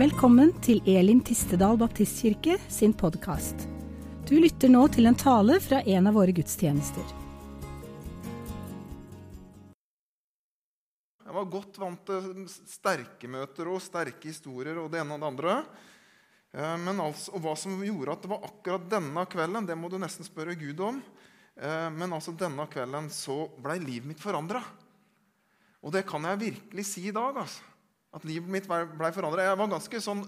Velkommen 0.00 0.54
til 0.64 0.78
Elim 0.88 1.18
Tistedal 1.20 1.76
Baptistkirke 1.76 2.54
sin 2.72 2.94
podkast. 2.96 3.66
Du 4.24 4.30
lytter 4.40 4.70
nå 4.72 4.86
til 4.94 5.04
en 5.10 5.18
tale 5.18 5.58
fra 5.60 5.82
en 5.82 6.08
av 6.08 6.14
våre 6.16 6.32
gudstjenester. 6.32 7.04
Jeg 11.20 11.36
var 11.36 11.50
godt 11.52 11.76
vant 11.82 12.00
til 12.08 12.48
sterke 12.48 13.28
møter 13.28 13.68
og 13.68 13.82
sterke 13.84 14.30
historier 14.30 14.80
og 14.80 14.88
det 14.88 15.02
ene 15.02 15.18
og 15.18 15.20
det 15.20 15.30
andre. 15.34 15.58
Eh, 16.56 16.76
Men 16.80 17.04
altså, 17.04 17.34
og 17.36 17.44
hva 17.44 17.52
som 17.60 17.76
gjorde 17.84 18.16
at 18.16 18.24
det 18.24 18.32
var 18.32 18.46
akkurat 18.48 18.88
denne 18.96 19.26
kvelden, 19.28 19.68
det 19.68 19.76
må 19.76 19.92
du 19.92 19.98
nesten 20.00 20.24
spørre 20.24 20.56
Gud 20.56 20.80
om. 20.80 21.02
Eh, 21.60 21.90
Men 21.92 22.16
altså 22.16 22.32
denne 22.32 22.64
kvelden 22.72 23.12
så 23.12 23.50
blei 23.60 23.76
livet 23.84 24.14
mitt 24.14 24.24
forandra. 24.24 24.64
Og 25.84 25.92
det 25.92 26.06
kan 26.08 26.24
jeg 26.24 26.46
virkelig 26.46 26.86
si 26.88 27.10
i 27.10 27.12
dag. 27.12 27.36
altså. 27.36 27.69
At 28.14 28.24
livet 28.26 28.50
mitt 28.50 28.66
blei 28.66 29.12
forandra. 29.14 29.44
Jeg 29.46 29.58
var 29.60 29.70
ganske 29.70 30.00
sånn, 30.02 30.24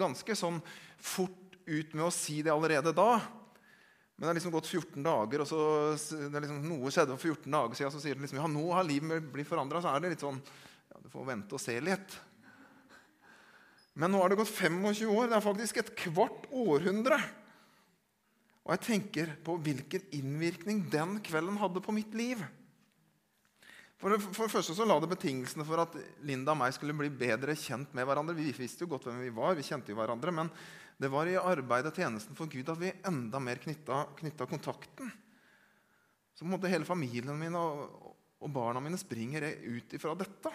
ganske 0.00 0.36
sånn 0.38 0.62
fort 0.96 1.58
ut 1.68 1.92
med 1.92 2.06
å 2.06 2.14
si 2.14 2.40
det 2.44 2.52
allerede 2.54 2.94
da. 2.96 3.18
Men 4.18 4.26
det 4.26 4.30
er 4.32 4.38
liksom 4.40 4.54
gått 4.54 4.70
14 4.70 5.04
dager, 5.04 5.42
og 5.44 5.46
så 5.46 5.58
det 5.94 6.32
er 6.32 6.42
liksom, 6.42 6.62
noe 6.66 6.90
skjedde 6.90 7.14
for 7.14 7.36
14 7.36 7.52
dager 7.54 7.78
siden. 7.78 7.92
Så 7.94 8.00
sier 8.02 8.16
det 8.16 8.24
liksom, 8.24 8.40
ja, 8.40 8.48
nå 8.50 8.64
har 8.74 8.86
livet 8.88 9.12
mitt 9.12 9.28
blitt 9.34 9.50
forandra. 9.50 9.82
Så 9.84 9.92
er 9.92 10.02
det 10.02 10.14
litt 10.16 10.24
sånn 10.24 10.40
ja, 10.42 11.02
Du 11.04 11.12
får 11.12 11.28
vente 11.28 11.54
og 11.54 11.62
se 11.62 11.76
litt. 11.78 12.16
Men 13.98 14.14
nå 14.14 14.22
har 14.22 14.32
det 14.32 14.40
gått 14.40 14.50
25 14.50 15.06
år. 15.10 15.28
Det 15.30 15.36
er 15.38 15.44
faktisk 15.44 15.78
et 15.82 15.94
kvart 15.98 16.48
århundre. 16.50 17.20
Og 18.66 18.74
jeg 18.74 18.84
tenker 18.84 19.30
på 19.46 19.54
hvilken 19.64 20.10
innvirkning 20.18 20.82
den 20.92 21.16
kvelden 21.24 21.56
hadde 21.62 21.82
på 21.84 21.94
mitt 21.94 22.10
liv. 22.18 22.42
For 23.98 24.14
for 24.22 24.46
det 24.46 24.52
første 24.52 24.76
så 24.76 24.86
la 24.86 24.96
det 25.02 25.10
betingelsene 25.10 25.64
for 25.66 25.82
at 25.82 25.96
Linda 26.26 26.54
og 26.54 26.60
meg 26.60 26.74
skulle 26.76 26.94
bli 26.94 27.10
bedre 27.10 27.56
kjent 27.58 27.94
med 27.98 28.06
hverandre. 28.06 28.36
Vi 28.38 28.52
visste 28.54 28.86
jo 28.86 28.92
godt 28.92 29.08
hvem 29.08 29.24
vi 29.24 29.32
var, 29.34 29.56
vi 29.58 29.66
kjente 29.66 29.90
jo 29.90 29.98
hverandre, 29.98 30.34
men 30.34 30.52
det 30.98 31.10
var 31.10 31.30
i 31.30 31.38
arbeidet 31.38 31.90
og 31.90 31.98
tjenesten 31.98 32.38
for 32.38 32.50
Gud 32.50 32.70
at 32.70 32.78
vi 32.78 32.94
enda 33.06 33.42
mer 33.42 33.58
knytta 33.62 34.46
kontakten. 34.46 35.10
Så 36.34 36.44
på 36.44 36.46
en 36.46 36.54
måte 36.54 36.70
hele 36.70 36.86
familien 36.86 37.38
min 37.38 37.58
og, 37.58 38.14
og 38.38 38.50
barna 38.54 38.82
mine 38.82 38.98
springer 38.98 39.46
ut 39.66 39.94
ifra 39.98 40.14
dette. 40.18 40.54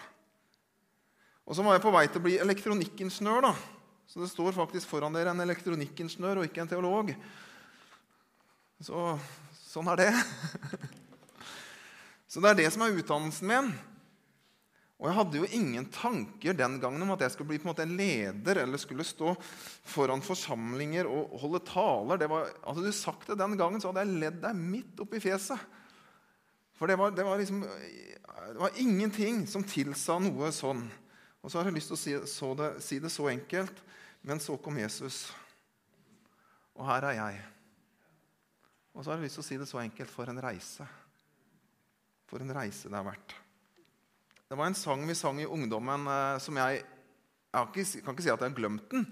Og 1.44 1.52
så 1.56 1.64
var 1.64 1.76
jeg 1.76 1.84
på 1.84 1.92
vei 1.92 2.06
til 2.08 2.22
å 2.22 2.24
bli 2.24 2.38
elektronikkingeniør. 2.40 3.44
da. 3.44 3.54
Så 4.08 4.24
det 4.24 4.30
står 4.32 4.56
faktisk 4.56 4.88
foran 4.88 5.12
dere 5.12 5.36
en 5.36 5.44
elektronikkingeniør 5.44 6.40
og 6.40 6.48
ikke 6.48 6.64
en 6.64 6.72
teolog. 6.72 7.12
Så 8.80 9.06
sånn 9.68 9.92
er 9.92 10.06
det. 10.06 10.12
Så 12.34 12.40
det 12.42 12.50
er 12.50 12.56
det 12.64 12.70
som 12.74 12.82
er 12.82 12.96
utdannelsen 12.98 13.46
min. 13.46 13.68
Og 14.98 15.06
jeg 15.06 15.14
hadde 15.14 15.38
jo 15.38 15.48
ingen 15.54 15.84
tanker 15.94 16.56
den 16.58 16.80
gangen 16.82 17.04
om 17.04 17.12
at 17.14 17.20
jeg 17.22 17.34
skulle 17.34 17.52
bli 17.52 17.60
på 17.60 17.68
en 17.68 17.70
måte 17.70 17.84
en 17.86 17.92
leder 17.94 18.58
eller 18.64 18.80
skulle 18.82 19.06
stå 19.06 19.36
foran 19.86 20.22
forsamlinger 20.24 21.06
og 21.06 21.36
holde 21.44 21.60
taler. 21.68 22.18
Det 22.18 22.26
var, 22.32 22.50
hadde 22.64 22.82
du 22.88 22.90
sagt 22.90 23.30
det 23.30 23.38
den 23.38 23.54
gangen, 23.60 23.78
så 23.78 23.92
hadde 23.92 24.02
jeg 24.02 24.18
ledd 24.24 24.40
deg 24.42 24.58
midt 24.58 25.04
oppi 25.04 25.22
fjeset. 25.22 25.62
For 26.74 26.90
det 26.90 26.98
var, 26.98 27.14
det 27.14 27.28
var, 27.28 27.38
liksom, 27.38 27.62
det 27.62 28.58
var 28.64 28.82
ingenting 28.82 29.44
som 29.46 29.62
tilsa 29.62 30.18
noe 30.18 30.50
sånn. 30.58 30.82
Og 31.38 31.52
så 31.54 31.60
har 31.60 31.70
jeg 31.70 31.78
lyst 31.78 31.94
til 31.94 32.00
å 32.00 32.02
si, 32.02 32.18
det, 32.58 32.72
si 32.82 32.98
det 33.04 33.14
så 33.14 33.30
enkelt, 33.30 33.86
men 34.26 34.42
så 34.42 34.58
kom 34.58 34.82
Jesus. 34.82 35.28
Og 36.74 36.82
her 36.90 37.12
er 37.12 37.18
jeg. 37.20 37.40
Og 38.90 39.04
så 39.04 39.14
har 39.14 39.22
jeg 39.22 39.28
lyst 39.28 39.38
til 39.38 39.46
å 39.46 39.50
si 39.52 39.62
det 39.62 39.70
så 39.70 39.84
enkelt 39.86 40.10
for 40.10 40.34
en 40.34 40.42
reise. 40.42 40.90
For 42.34 42.42
en 42.42 42.50
reise 42.50 42.90
det 42.90 42.98
har 42.98 43.06
vært. 43.06 43.36
Det 44.50 44.56
var 44.58 44.66
en 44.66 44.74
sang 44.74 45.04
vi 45.06 45.14
sang 45.14 45.38
i 45.38 45.46
ungdommen 45.46 46.08
eh, 46.10 46.40
som 46.42 46.58
jeg 46.58 46.82
Jeg 47.54 47.68
ikke, 47.70 48.00
kan 48.02 48.16
ikke 48.16 48.22
si 48.24 48.30
at 48.32 48.40
jeg 48.42 48.50
har 48.50 48.56
glemt 48.56 48.88
den, 48.90 49.04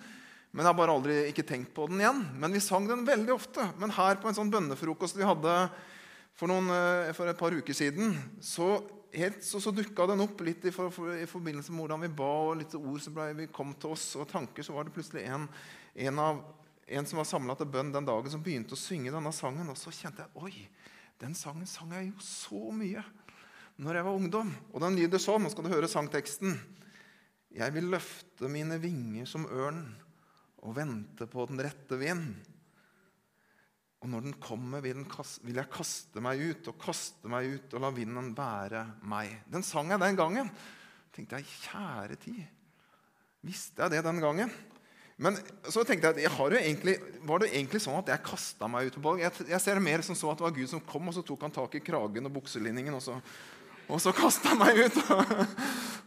men 0.50 0.64
jeg 0.64 0.66
har 0.66 0.74
bare 0.74 0.94
aldri 0.96 1.18
ikke 1.28 1.44
tenkt 1.46 1.70
på 1.76 1.84
den 1.86 2.00
igjen. 2.02 2.24
Men 2.42 2.50
vi 2.50 2.58
sang 2.58 2.88
den 2.90 3.04
veldig 3.06 3.30
ofte. 3.30 3.62
Men 3.78 3.94
her 3.94 4.18
på 4.18 4.26
en 4.26 4.34
sånn 4.34 4.50
bønnefrokost 4.50 5.14
vi 5.14 5.22
hadde 5.22 5.52
for, 6.34 6.50
noen, 6.50 6.66
eh, 6.74 7.12
for 7.14 7.30
et 7.30 7.38
par 7.38 7.54
uker 7.54 7.76
siden, 7.78 8.16
så, 8.42 8.72
helt, 9.14 9.38
så, 9.46 9.62
så 9.62 9.70
dukka 9.70 10.08
den 10.10 10.24
opp 10.26 10.42
litt 10.42 10.66
i, 10.66 10.74
for, 10.74 10.90
for, 10.90 11.14
i, 11.14 11.30
forbindelse 11.30 11.70
med 11.70 11.84
hvordan 11.84 12.02
vi 12.02 12.10
ba, 12.18 12.32
og 12.48 12.58
litt 12.58 12.74
ord 12.74 13.06
som 13.06 13.22
kom 13.54 13.72
til 13.78 13.94
oss, 13.94 14.08
og 14.18 14.26
tanker. 14.34 14.66
Så 14.66 14.74
var 14.74 14.90
det 14.90 14.96
plutselig 14.98 15.22
en, 15.30 15.46
en, 16.10 16.22
av, 16.26 16.42
en 16.98 17.06
som 17.06 17.22
var 17.22 17.30
samla 17.30 17.54
til 17.62 17.70
bønn 17.70 17.94
den 17.94 18.10
dagen, 18.10 18.34
som 18.34 18.42
begynte 18.42 18.74
å 18.74 18.82
synge 18.82 19.14
denne 19.14 19.36
sangen. 19.38 19.70
Og 19.70 19.78
så 19.78 19.94
kjente 19.94 20.26
jeg 20.26 20.42
oi, 20.42 20.66
den 21.22 21.38
sangen 21.38 21.70
sang 21.70 21.94
jeg 21.94 22.10
jo 22.10 22.26
så 22.26 22.64
mye 22.74 23.06
når 23.82 23.98
jeg 23.98 24.06
var 24.06 24.20
ungdom. 24.20 24.54
Og 24.72 24.84
den 24.84 24.96
lyder 24.98 25.22
sånn. 25.22 25.42
Nå 25.44 25.50
skal 25.52 25.66
du 25.66 25.72
høre 25.72 25.90
sangteksten. 25.90 26.54
Jeg 27.52 27.74
vil 27.74 27.90
løfte 27.92 28.48
mine 28.50 28.78
vinger 28.80 29.28
som 29.28 29.44
ørn 29.50 29.84
og 30.62 30.76
vente 30.76 31.26
på 31.28 31.44
den 31.50 31.60
rette 31.66 31.98
vind. 32.00 32.32
Og 34.02 34.10
når 34.10 34.24
den 34.26 34.36
kommer, 34.42 34.82
vil, 34.82 34.96
den 34.98 35.10
kaste, 35.10 35.44
vil, 35.46 35.60
jeg 35.60 35.70
kaste 35.70 36.22
meg 36.22 36.40
ut 36.42 36.70
og 36.72 36.78
kaste 36.82 37.30
meg 37.30 37.52
ut 37.52 37.76
og 37.76 37.84
la 37.84 37.92
vinden 37.94 38.32
bære 38.34 38.82
meg. 39.10 39.44
Den 39.50 39.66
sang 39.66 39.92
jeg 39.92 40.02
den 40.02 40.18
gangen. 40.18 40.50
tenkte 41.14 41.38
jeg, 41.38 41.50
kjære 41.68 42.18
tid. 42.22 42.42
Visste 43.46 43.82
jeg 43.84 43.94
det 43.94 44.04
den 44.06 44.22
gangen? 44.22 44.50
Men 45.22 45.36
så 45.70 45.84
tenkte 45.86 46.10
jeg, 46.16 46.24
jeg 46.24 46.62
egentlig, 46.62 46.96
var 47.28 47.42
det 47.42 47.52
egentlig 47.52 47.82
sånn 47.84 48.00
at 48.00 48.08
jeg 48.10 48.26
kasta 48.26 48.66
meg 48.70 48.88
ut 48.88 48.96
på 48.96 49.02
ballen? 49.04 49.22
Jeg, 49.22 49.46
jeg, 49.52 49.60
ser 49.62 49.78
mer 49.82 50.02
som 50.02 50.18
så 50.18 50.32
at 50.32 50.40
det 50.40 50.46
var 50.48 50.56
Gud 50.56 50.70
som 50.70 50.82
kom, 50.82 51.10
og 51.10 51.14
så 51.14 51.22
tok 51.26 51.44
han 51.46 51.54
tak 51.54 51.76
i 51.78 51.82
kragen 51.84 52.26
og 52.26 52.34
bukselinningen. 52.40 52.96
Og 52.96 53.04
så, 53.04 53.18
og 53.88 54.00
så 54.02 54.12
kasta 54.14 54.52
han 54.52 54.60
meg 54.62 54.78
ut. 54.86 54.98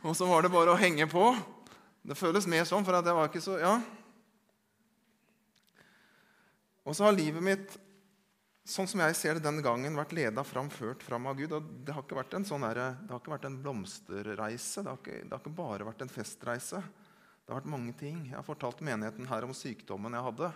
og 0.06 0.16
så 0.18 0.28
var 0.30 0.46
det 0.46 0.53
bare 0.53 0.74
å 0.74 0.80
henge 0.80 1.08
på. 1.12 1.28
Det 2.06 2.18
føles 2.18 2.47
mer 2.50 2.68
sånn, 2.69 2.86
for 2.86 2.97
at 2.97 3.08
jeg 3.08 3.18
var 3.18 3.31
ikke 3.31 3.44
så 3.44 3.59
Ja. 3.62 3.80
Og 6.86 6.94
så 6.94 7.08
har 7.08 7.16
livet 7.18 7.41
mitt, 7.41 7.72
sånn 8.62 8.86
som 8.86 9.02
jeg 9.02 9.16
ser 9.18 9.38
det 9.38 9.46
den 9.47 9.58
gangen, 9.66 9.96
vært 9.97 10.13
leda 10.13 10.44
fram, 10.46 10.68
ført 10.69 11.02
fram 11.02 11.25
av 11.25 11.40
Gud. 11.40 11.56
og 11.58 11.66
Det 11.81 11.96
har 11.96 12.06
ikke 12.06 12.19
vært 12.19 12.36
en, 12.38 12.46
sånn 12.46 12.62
der, 12.62 12.81
det 13.02 13.09
har 13.09 13.22
ikke 13.24 13.34
vært 13.34 13.47
en 13.50 13.58
blomsterreise. 13.63 14.84
Det 14.84 14.92
har, 14.92 15.00
ikke, 15.02 15.24
det 15.24 15.34
har 15.34 15.42
ikke 15.42 15.56
bare 15.57 15.88
vært 15.88 16.06
en 16.06 16.13
festreise. 16.13 16.84
Det 17.42 17.50
har 17.50 17.57
vært 17.57 17.74
mange 17.74 17.96
ting. 17.97 18.19
Jeg 18.30 18.38
har 18.38 18.46
fortalt 18.46 18.86
menigheten 18.86 19.25
her 19.30 19.50
om 19.50 19.53
sykdommen 19.57 20.13
jeg 20.13 20.28
hadde, 20.30 20.52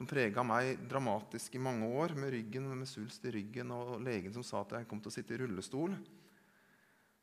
som 0.00 0.08
prega 0.08 0.40
meg 0.40 0.78
dramatisk 0.88 1.58
i 1.58 1.60
mange 1.60 1.84
år, 1.84 2.14
med 2.16 2.30
ryggen, 2.32 2.70
med 2.72 2.88
svulst 2.88 3.26
i 3.28 3.34
ryggen 3.34 3.68
og 3.76 3.98
legen 4.00 4.32
som 4.32 4.40
sa 4.40 4.62
at 4.62 4.72
jeg 4.78 4.88
kom 4.88 5.02
til 5.04 5.12
å 5.12 5.12
sitte 5.12 5.36
i 5.36 5.40
rullestol. 5.42 5.92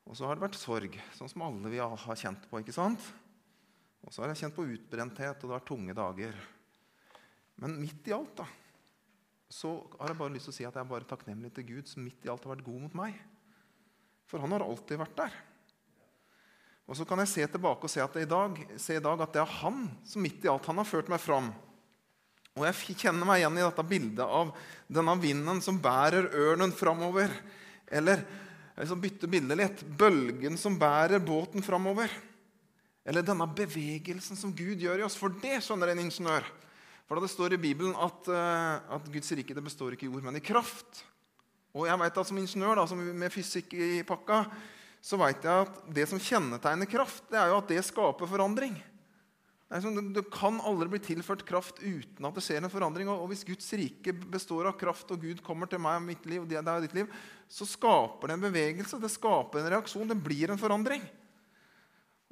Og 0.06 0.14
så 0.14 0.28
har 0.28 0.38
det 0.38 0.44
vært 0.44 0.60
sorg, 0.60 0.94
sånn 1.18 1.32
som 1.32 1.42
alle 1.42 1.72
vi 1.72 1.80
har 1.82 2.20
kjent 2.22 2.46
på. 2.46 2.60
ikke 2.62 2.76
sant? 2.76 3.02
Og 4.06 4.14
så 4.14 4.22
har 4.22 4.30
jeg 4.30 4.44
kjent 4.44 4.54
på 4.54 4.68
utbrenthet, 4.76 5.42
og 5.42 5.42
det 5.42 5.50
har 5.50 5.58
vært 5.58 5.68
tunge 5.72 5.98
dager. 5.98 6.38
Men 7.58 7.76
midt 7.82 8.06
i 8.06 8.14
alt 8.14 8.38
da, 8.44 8.46
så 9.50 9.74
har 9.98 10.14
jeg 10.14 10.22
bare 10.22 10.36
lyst 10.38 10.46
til 10.52 10.54
å 10.54 10.58
si 10.60 10.70
at 10.70 10.78
jeg 10.78 10.86
er 10.86 10.94
bare 10.94 11.10
takknemlig 11.10 11.50
til 11.58 11.70
Gud, 11.74 11.90
som 11.90 12.06
midt 12.06 12.30
i 12.30 12.30
alt 12.30 12.46
har 12.46 12.54
vært 12.54 12.66
god 12.70 12.86
mot 12.86 12.98
meg. 13.02 13.18
For 14.30 14.38
han 14.38 14.54
har 14.54 14.62
alltid 14.62 15.02
vært 15.02 15.18
der. 15.18 15.44
Og 16.86 16.94
så 16.94 17.02
kan 17.02 17.26
jeg 17.26 17.34
se 17.34 17.52
tilbake 17.58 17.90
og 17.90 17.90
se, 17.90 18.06
at 18.06 18.22
i 18.22 18.28
dag, 18.38 18.68
se 18.78 19.02
i 19.02 19.02
dag 19.02 19.26
at 19.26 19.34
det 19.34 19.42
er 19.42 19.56
han 19.66 19.88
som 20.06 20.22
midt 20.22 20.46
i 20.46 20.54
alt 20.54 20.70
han 20.70 20.78
har 20.78 20.86
ført 20.86 21.10
meg 21.10 21.26
fram. 21.26 21.50
Og 22.58 22.66
jeg 22.66 22.98
kjenner 23.04 23.28
meg 23.28 23.40
igjen 23.40 23.58
i 23.60 23.64
dette 23.64 23.86
bildet 23.86 24.24
av 24.26 24.50
denne 24.90 25.14
vinden 25.22 25.62
som 25.64 25.78
bærer 25.80 26.30
ørnen 26.34 26.74
framover. 26.74 27.32
Eller 27.86 28.24
jeg 28.74 28.90
skal 28.90 29.02
bytte 29.02 29.30
bildet 29.30 29.58
litt 29.58 29.84
bølgen 29.98 30.58
som 30.60 30.78
bærer 30.78 31.22
båten 31.22 31.64
framover. 31.64 32.10
Eller 33.08 33.24
denne 33.24 33.46
bevegelsen 33.46 34.36
som 34.36 34.52
Gud 34.52 34.82
gjør 34.82 35.00
i 35.00 35.06
oss. 35.06 35.16
For 35.18 35.32
det 35.42 35.62
skjønner 35.64 35.94
en 35.94 36.02
ingeniør. 36.02 36.46
For 37.08 37.22
Det 37.22 37.30
står 37.32 37.54
i 37.56 37.62
Bibelen 37.62 37.94
at, 37.96 38.26
eh, 38.28 38.94
at 38.94 39.06
Guds 39.08 39.32
rike 39.32 39.54
det 39.56 39.64
består 39.64 39.94
ikke 39.94 40.04
i 40.04 40.12
ord, 40.12 40.26
men 40.26 40.36
i 40.36 40.44
kraft. 40.44 41.04
Og 41.72 41.86
jeg 41.88 41.98
vet 42.02 42.18
at 42.18 42.26
Som 42.26 42.38
ingeniør 42.38 42.76
da, 42.76 42.86
som 42.86 42.98
med 42.98 43.32
fysikk 43.32 43.72
i 43.72 44.02
pakka 44.02 44.44
så 45.00 45.16
vet 45.16 45.44
jeg 45.46 45.66
at 45.66 45.76
det 45.94 46.08
som 46.10 46.18
kjennetegner 46.18 46.88
kraft, 46.90 47.22
det 47.30 47.38
er 47.38 47.52
jo 47.52 47.58
at 47.60 47.68
det 47.70 47.84
skaper 47.86 48.26
forandring. 48.26 48.74
Det 49.68 49.82
sånn, 49.84 50.12
du, 50.16 50.22
kan 50.32 50.62
aldri 50.64 50.94
bli 50.94 51.00
tilført 51.04 51.42
kraft 51.48 51.82
uten 51.82 52.24
at 52.24 52.36
det 52.38 52.44
skjer 52.44 52.62
en 52.62 52.72
forandring. 52.72 53.10
Og, 53.12 53.26
hvis 53.28 53.44
Guds 53.44 53.66
rike 53.76 54.14
består 54.16 54.70
av 54.70 54.78
kraft, 54.80 55.10
og 55.12 55.20
Gud 55.20 55.42
kommer 55.44 55.68
til 55.68 55.82
meg 55.84 55.98
og 56.00 56.06
mitt 56.06 56.24
liv, 56.24 56.40
og 56.40 56.48
det 56.48 56.56
er 56.62 56.86
ditt 56.86 56.96
liv, 56.96 57.10
så 57.52 57.68
skaper 57.68 58.30
det 58.30 58.38
en 58.38 58.46
bevegelse, 58.46 59.00
det 59.02 59.12
skaper 59.12 59.60
en 59.60 59.68
reaksjon, 59.74 60.08
det 60.08 60.16
blir 60.24 60.54
en 60.54 60.60
forandring. 60.60 61.04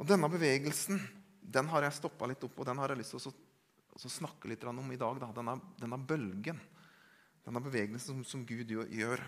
Og 0.01 0.09
denne 0.09 0.31
bevegelsen 0.33 1.03
den 1.47 1.69
har 1.71 1.85
jeg 1.85 1.99
stoppa 1.99 2.29
litt 2.29 2.43
opp, 2.49 2.57
og 2.57 2.69
den 2.69 2.81
har 2.81 2.93
jeg 2.93 3.03
lyst 3.03 3.15
til 3.15 3.29
å, 3.29 3.35
å 4.01 4.13
snakke 4.17 4.49
litt 4.51 4.65
om 4.67 4.81
i 4.93 4.99
dag. 5.01 5.21
Da. 5.21 5.29
Denne, 5.37 5.59
denne 5.77 6.01
bølgen, 6.01 6.59
denne 7.45 7.63
bevegelsen 7.69 8.17
som, 8.17 8.25
som 8.25 8.49
Gud 8.49 8.73
gjør. 8.73 9.23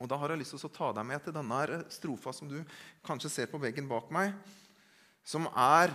Og 0.00 0.08
Da 0.10 0.16
har 0.18 0.32
jeg 0.32 0.40
lyst 0.40 0.56
til 0.56 0.66
å 0.68 0.74
ta 0.74 0.90
deg 0.96 1.06
med 1.12 1.22
til 1.22 1.36
denne 1.36 1.84
strofa 1.92 2.32
som 2.34 2.48
du 2.50 2.58
kanskje 3.06 3.30
ser 3.30 3.52
på 3.52 3.60
veggen 3.62 3.86
bak 3.92 4.08
meg, 4.12 4.34
som 5.24 5.46
er 5.52 5.92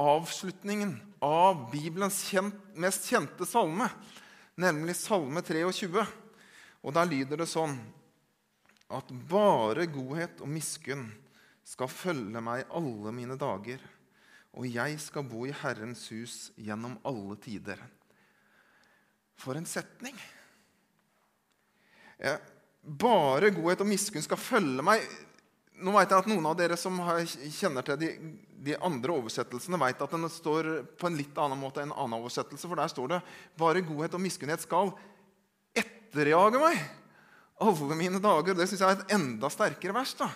avslutningen 0.00 0.94
av 1.20 1.66
Bibelens 1.72 2.22
kjent, 2.30 2.56
mest 2.74 3.08
kjente 3.10 3.46
salme, 3.46 3.90
nemlig 4.60 4.96
Salme 4.96 5.42
23. 5.44 6.04
Og 6.80 6.94
Der 6.96 7.08
lyder 7.08 7.42
det 7.42 7.48
sånn 7.50 7.76
at 8.90 9.12
bare 9.30 9.86
godhet 9.92 10.40
og 10.40 10.50
miskunn 10.50 11.06
skal 11.66 11.90
følge 11.92 12.40
meg 12.42 12.64
alle 12.74 13.12
mine 13.14 13.36
dager, 13.38 13.82
og 14.56 14.66
jeg 14.66 14.96
skal 14.98 15.28
bo 15.28 15.44
i 15.46 15.54
Herrens 15.54 16.08
hus 16.10 16.36
gjennom 16.58 16.96
alle 17.06 17.36
tider. 17.38 17.78
For 19.38 19.56
en 19.56 19.68
setning! 19.68 20.16
Bare 22.80 23.52
godhet 23.54 23.84
og 23.84 23.88
miskunn 23.88 24.24
skal 24.24 24.40
følge 24.40 24.84
meg. 24.84 25.04
Nå 25.80 25.94
vet 25.96 26.12
jeg 26.12 26.22
at 26.22 26.28
Noen 26.30 26.46
av 26.50 26.56
dere 26.58 26.76
som 26.80 26.98
kjenner 27.00 27.84
til 27.86 27.98
de, 28.00 28.10
de 28.66 28.76
andre 28.84 29.14
oversettelsene, 29.16 29.80
vet 29.80 30.02
at 30.04 30.16
den 30.16 30.28
står 30.32 30.70
på 31.00 31.08
en 31.08 31.16
litt 31.18 31.38
annen 31.40 31.60
måte 31.60 31.82
enn 31.82 31.90
en 31.90 31.96
annen 31.96 32.18
oversettelse. 32.20 32.68
For 32.68 32.80
der 32.80 32.92
står 32.92 33.14
det 33.14 33.20
bare 33.60 33.84
godhet 33.86 34.16
og 34.18 34.22
miskunnhet 34.24 34.64
skal 34.64 34.92
etterjage 35.76 36.60
meg 36.60 36.80
alle 37.60 37.98
mine 37.98 38.20
dager. 38.22 38.56
Det 38.56 38.68
syns 38.68 38.82
jeg 38.82 38.94
er 38.94 39.02
et 39.02 39.14
enda 39.16 39.50
sterkere 39.52 39.96
vers. 39.96 40.14
da. 40.18 40.30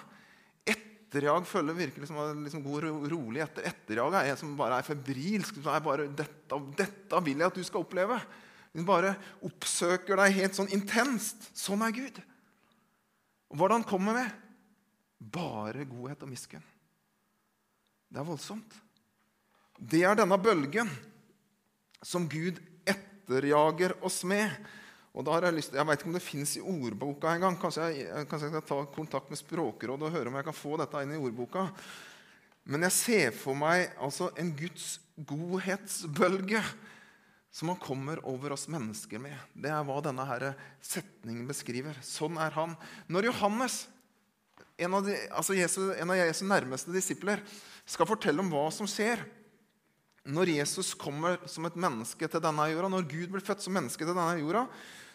Etterjag 0.75 1.47
følger 1.49 1.79
virkelig 1.79 2.09
som 2.11 2.45
liksom 2.45 2.65
går 2.65 2.89
rolig 3.13 3.43
etter. 3.45 3.69
Etterjag 3.71 4.19
er 4.19 4.31
jeg 4.33 4.41
som 4.41 4.57
bare 4.59 4.81
er 4.81 4.89
febrilsk. 4.89 5.61
som 5.63 5.73
er 5.75 5.85
bare, 5.85 6.09
dette, 6.09 6.61
dette 6.77 7.25
vil 7.25 7.39
jeg 7.39 7.53
at 7.53 7.61
du 7.61 7.65
skal 7.65 7.85
oppleve. 7.85 8.21
Den 8.75 8.87
bare 8.87 9.15
oppsøker 9.47 10.19
deg 10.19 10.41
helt 10.41 10.57
sånn 10.57 10.73
intenst. 10.75 11.51
Sånn 11.55 11.85
er 11.87 11.95
Gud. 11.95 12.19
Og 13.53 13.59
hva 13.59 13.69
er 13.69 13.75
det 13.75 13.79
han 13.83 13.91
kommer 13.93 14.19
med? 14.19 14.41
Bare 15.33 15.87
godhet 15.89 16.23
og 16.25 16.31
miskunn. 16.31 16.65
Det 18.11 18.21
er 18.21 18.29
voldsomt. 18.29 18.77
Det 19.79 20.05
er 20.07 20.17
denne 20.19 20.39
bølgen 20.39 20.91
som 22.05 22.29
Gud 22.31 22.61
etterjager 22.87 23.97
oss 24.05 24.23
med. 24.29 24.53
Og 25.15 25.25
da 25.27 25.37
har 25.37 25.47
Jeg 25.47 25.55
lyst, 25.55 25.75
jeg 25.75 25.87
vet 25.87 26.01
ikke 26.01 26.11
om 26.11 26.17
det 26.17 26.23
fins 26.23 26.57
i 26.59 26.61
ordboka 26.63 27.35
engang. 27.35 27.57
Kanskje, 27.59 27.91
kanskje 28.29 28.49
jeg 28.49 28.55
skal 28.55 28.67
ta 28.69 28.81
kontakt 28.95 29.31
med 29.31 29.39
Språkrådet 29.39 30.09
og 30.09 30.15
høre 30.15 30.29
om 30.29 30.39
jeg 30.39 30.47
kan 30.49 30.59
få 30.59 30.77
dette 30.81 31.03
inn 31.03 31.15
i 31.15 31.21
ordboka. 31.21 31.69
Men 32.65 32.87
jeg 32.89 32.97
ser 32.97 33.37
for 33.37 33.55
meg 33.59 33.93
altså 34.01 34.31
en 34.41 34.51
Guds 34.57 34.99
godhetsbølge 35.15 36.63
som 37.55 37.71
han 37.71 37.79
kommer 37.79 38.19
over 38.27 38.57
oss 38.57 38.67
mennesker 38.67 39.21
med. 39.23 39.37
Det 39.55 39.71
er 39.71 39.85
hva 39.87 40.01
denne 40.03 40.25
her 40.27 40.49
setningen 40.83 41.47
beskriver. 41.47 41.95
Sånn 42.03 42.41
er 42.43 42.51
han. 42.57 42.75
Når 43.07 43.29
Johannes, 43.31 43.85
en 44.77 44.97
av, 44.99 45.07
de, 45.07 45.15
altså 45.31 45.55
Jesu, 45.57 45.81
en 45.95 46.11
av 46.11 46.19
Jesu 46.19 46.45
nærmeste 46.49 46.95
disipler, 46.95 47.43
skal 47.87 48.09
fortelle 48.09 48.43
om 48.43 48.51
hva 48.53 48.67
som 48.75 48.89
skjer 48.91 49.23
når 50.25 50.55
Jesus 50.55 50.95
kommer 50.97 51.37
som 51.51 51.67
et 51.69 51.77
menneske 51.77 52.29
til 52.31 52.43
denne 52.43 52.69
jorda, 52.71 52.89
når 52.91 53.09
Gud 53.11 53.35
blir 53.35 53.45
født 53.45 53.65
som 53.65 53.75
menneske 53.77 54.01
til 54.01 54.15
denne 54.15 54.41
jorda, 54.41 54.65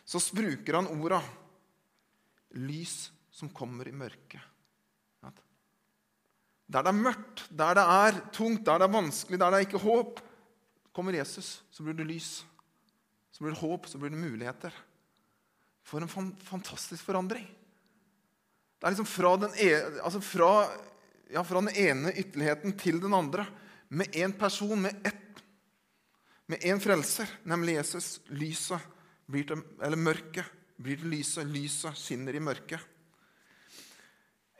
så 0.05 0.21
bruker 0.37 0.77
han 0.77 0.89
orda 0.93 1.21
'lys 2.53 3.09
som 3.31 3.49
kommer 3.49 3.87
i 3.87 3.93
mørket'. 3.93 4.45
Der 6.69 6.83
det 6.85 6.91
er 6.91 7.01
mørkt, 7.01 7.47
der 7.49 7.73
det 7.73 7.83
er 7.83 8.19
tungt, 8.29 8.65
der 8.65 8.77
det 8.77 8.85
er 8.85 8.93
vanskelig, 8.93 9.39
der 9.39 9.49
det 9.49 9.57
er 9.57 9.65
ikke 9.65 9.81
håp, 9.81 10.19
Kommer 10.91 11.13
Jesus, 11.13 11.61
så 11.71 11.83
blir 11.83 11.95
det 11.95 12.07
lys. 12.09 12.43
Så 13.31 13.43
blir 13.43 13.53
det 13.53 13.61
håp, 13.61 13.85
så 13.87 13.99
blir 14.01 14.11
det 14.11 14.19
muligheter. 14.19 14.73
For 15.85 16.01
en 16.03 16.09
fantastisk 16.09 17.05
forandring. 17.05 17.45
Det 18.79 18.87
er 18.87 18.93
liksom 18.95 19.09
fra 19.11 19.33
den, 19.41 19.55
ene, 19.59 19.97
altså 20.07 20.21
fra, 20.23 20.51
ja, 21.27 21.43
fra 21.43 21.59
den 21.59 21.73
ene 21.75 22.13
ytterligheten 22.15 22.77
til 22.79 23.01
den 23.03 23.13
andre. 23.13 23.43
Med 23.91 24.15
én 24.15 24.31
person, 24.39 24.79
med 24.81 25.01
ett, 25.03 25.41
med 26.47 26.63
én 26.63 26.79
frelser, 26.79 27.27
nemlig 27.43 27.75
Jesus. 27.75 28.07
Lyset 28.31 28.79
blir 29.27 29.49
til, 29.49 29.65
eller 29.83 29.99
mørket 29.99 30.47
blir 30.79 31.01
til 31.01 31.11
lyset. 31.11 31.49
Lyset 31.51 31.99
skinner 31.99 32.37
i 32.37 32.43
mørket. 32.43 32.79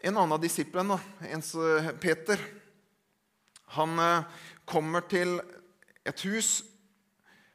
En 0.03 0.15
annen 0.15 0.35
av 0.35 0.43
disiplene, 0.43 0.99
Peter, 1.99 2.39
han 3.75 3.99
eh, 3.99 4.27
kommer 4.67 5.03
til 5.11 5.37
et 6.07 6.21
hus 6.27 6.61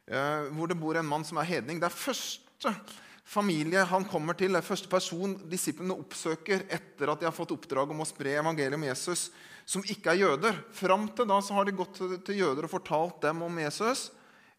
eh, 0.07 0.45
hvor 0.53 0.69
det 0.69 0.77
bor 0.79 0.97
en 0.97 1.09
mann 1.09 1.25
som 1.25 1.41
er 1.41 1.49
hedning. 1.49 1.81
Det 1.81 1.89
er 1.89 1.97
første 1.97 2.73
familie 3.25 3.83
han 3.89 4.05
kommer 4.05 4.37
til, 4.37 4.55
er 4.55 4.65
første 4.65 4.89
person 4.91 5.33
disiplene 5.49 5.97
oppsøker 5.97 6.67
etter 6.69 7.09
at 7.09 7.21
de 7.21 7.27
har 7.27 7.35
fått 7.35 7.55
oppdrag 7.55 7.91
om 7.91 8.03
å 8.03 8.07
spre 8.07 8.37
evangeliet 8.37 8.77
om 8.77 8.85
Jesus, 8.85 9.29
som 9.65 9.85
ikke 9.89 10.13
er 10.13 10.21
jøder. 10.21 10.59
Fram 10.77 11.07
til 11.17 11.27
da 11.29 11.39
så 11.41 11.57
har 11.57 11.65
de 11.65 11.73
gått 11.75 11.97
til 12.27 12.37
jøder 12.37 12.67
og 12.67 12.75
fortalt 12.75 13.23
dem 13.25 13.41
om 13.47 13.57
Jesus. 13.59 14.11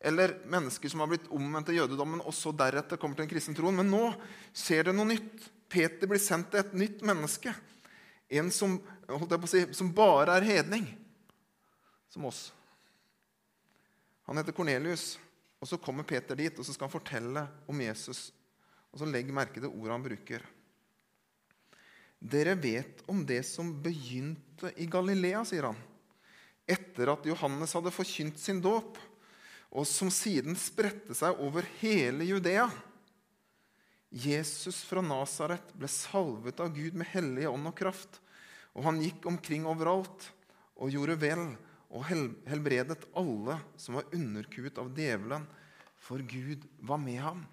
Eller 0.02 0.34
mennesker 0.50 0.90
som 0.92 1.00
har 1.00 1.10
blitt 1.10 1.30
omvendt 1.32 1.70
til 1.70 1.78
jødedommen 1.78 2.20
og 2.26 2.34
så 2.36 2.52
deretter 2.52 2.98
kommer 3.00 3.16
til 3.16 3.26
en 3.26 3.30
kristne 3.30 3.54
troen. 3.56 3.78
Men 3.78 3.90
nå 3.90 4.10
skjer 4.50 4.90
det 4.90 4.96
noe 4.96 5.08
nytt. 5.14 5.46
Peter 5.72 6.10
blir 6.10 6.22
sendt 6.22 6.50
til 6.52 6.62
et 6.62 6.74
nytt 6.76 7.06
menneske. 7.06 7.54
En 8.28 8.50
som, 8.54 8.76
si, 9.46 9.62
som 9.74 9.94
bare 9.94 10.36
er 10.36 10.46
hedning. 10.46 10.88
Som 12.10 12.26
oss. 12.28 12.48
Han 14.26 14.42
heter 14.42 14.54
Kornelius. 14.54 15.14
Og 15.62 15.70
Så 15.70 15.78
kommer 15.80 16.04
Peter 16.04 16.36
dit 16.36 16.58
og 16.58 16.66
så 16.66 16.74
skal 16.74 16.90
han 16.90 16.92
fortelle 16.92 17.46
om 17.66 17.80
Jesus. 17.80 18.28
Og 18.96 19.02
så 19.02 19.06
Legg 19.12 19.28
merke 19.28 19.60
til 19.60 19.68
ordet 19.68 19.92
han 19.92 20.04
bruker. 20.06 20.44
Dere 22.16 22.54
vet 22.56 23.02
om 23.12 23.18
det 23.28 23.42
som 23.44 23.74
begynte 23.84 24.70
i 24.80 24.86
Galilea, 24.88 25.42
sier 25.44 25.66
han. 25.68 25.80
Etter 26.64 27.10
at 27.12 27.26
Johannes 27.28 27.74
hadde 27.76 27.92
forkynt 27.92 28.40
sin 28.40 28.62
dåp, 28.64 28.96
og 29.68 29.84
som 29.84 30.08
siden 30.08 30.56
spredte 30.56 31.12
seg 31.12 31.36
over 31.44 31.68
hele 31.82 32.24
Judea. 32.24 32.70
Jesus 34.08 34.78
fra 34.88 35.02
Nasaret 35.04 35.74
ble 35.76 35.90
salvet 35.92 36.62
av 36.64 36.72
Gud 36.72 36.96
med 36.96 37.10
hellige 37.12 37.50
ånd 37.52 37.68
og 37.68 37.76
kraft. 37.76 38.16
Og 38.72 38.86
han 38.88 39.02
gikk 39.02 39.28
omkring 39.28 39.66
overalt 39.68 40.24
og 40.80 40.94
gjorde 40.94 41.18
vel 41.20 41.44
og 41.92 42.08
helbredet 42.08 43.04
alle 43.12 43.58
som 43.76 44.00
var 44.00 44.08
underkuet 44.16 44.80
av 44.80 44.88
djevelen, 44.96 45.44
for 46.00 46.24
Gud 46.24 46.64
var 46.80 47.02
med 47.04 47.20
ham. 47.20 47.44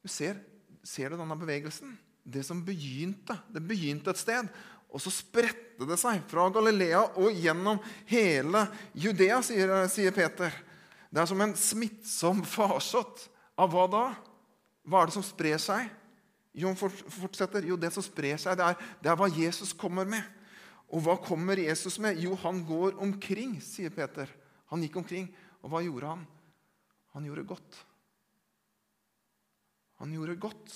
Du 0.00 0.08
ser, 0.08 0.40
ser 0.86 1.12
du 1.12 1.18
denne 1.20 1.36
bevegelsen? 1.38 1.94
Det 2.22 2.44
som 2.46 2.60
begynte, 2.64 3.36
det 3.50 3.62
begynte 3.66 4.12
et 4.12 4.20
sted. 4.20 4.50
Og 4.92 5.00
så 5.00 5.10
spredte 5.14 5.86
det 5.88 5.96
seg 6.00 6.20
fra 6.30 6.46
Galilea 6.52 7.00
og 7.18 7.32
gjennom 7.32 7.80
hele 8.10 8.66
Judea, 8.92 9.40
sier, 9.44 9.72
sier 9.90 10.14
Peter. 10.14 10.52
Det 11.08 11.22
er 11.22 11.28
som 11.28 11.40
en 11.44 11.56
smittsom 11.58 12.44
farsott. 12.54 13.28
Av 13.60 13.68
hva 13.72 13.86
da? 13.90 14.04
Hva 14.88 15.02
er 15.02 15.10
det 15.10 15.16
som 15.16 15.24
sprer 15.24 15.58
seg? 15.60 15.90
Jo, 16.56 16.72
fortsetter. 16.76 17.64
Jo, 17.68 17.78
det 17.80 17.92
som 17.94 18.04
sprer 18.04 18.40
seg, 18.40 18.56
det 18.58 18.68
er, 18.68 18.86
det 19.00 19.12
er 19.12 19.18
hva 19.18 19.28
Jesus 19.32 19.72
kommer 19.76 20.08
med. 20.08 20.24
Og 20.92 21.04
hva 21.04 21.16
kommer 21.20 21.60
Jesus 21.60 21.96
med? 22.02 22.20
Jo, 22.20 22.36
han 22.42 22.60
går 22.68 22.98
omkring, 23.00 23.56
sier 23.64 23.92
Peter. 23.92 24.28
Han 24.72 24.84
gikk 24.84 24.98
omkring. 25.00 25.30
Og 25.64 25.72
hva 25.72 25.80
gjorde 25.84 26.10
han? 26.10 26.26
Han 27.16 27.28
gjorde 27.28 27.48
godt. 27.48 27.80
Han 30.02 30.12
gjorde 30.16 30.40
godt. 30.42 30.74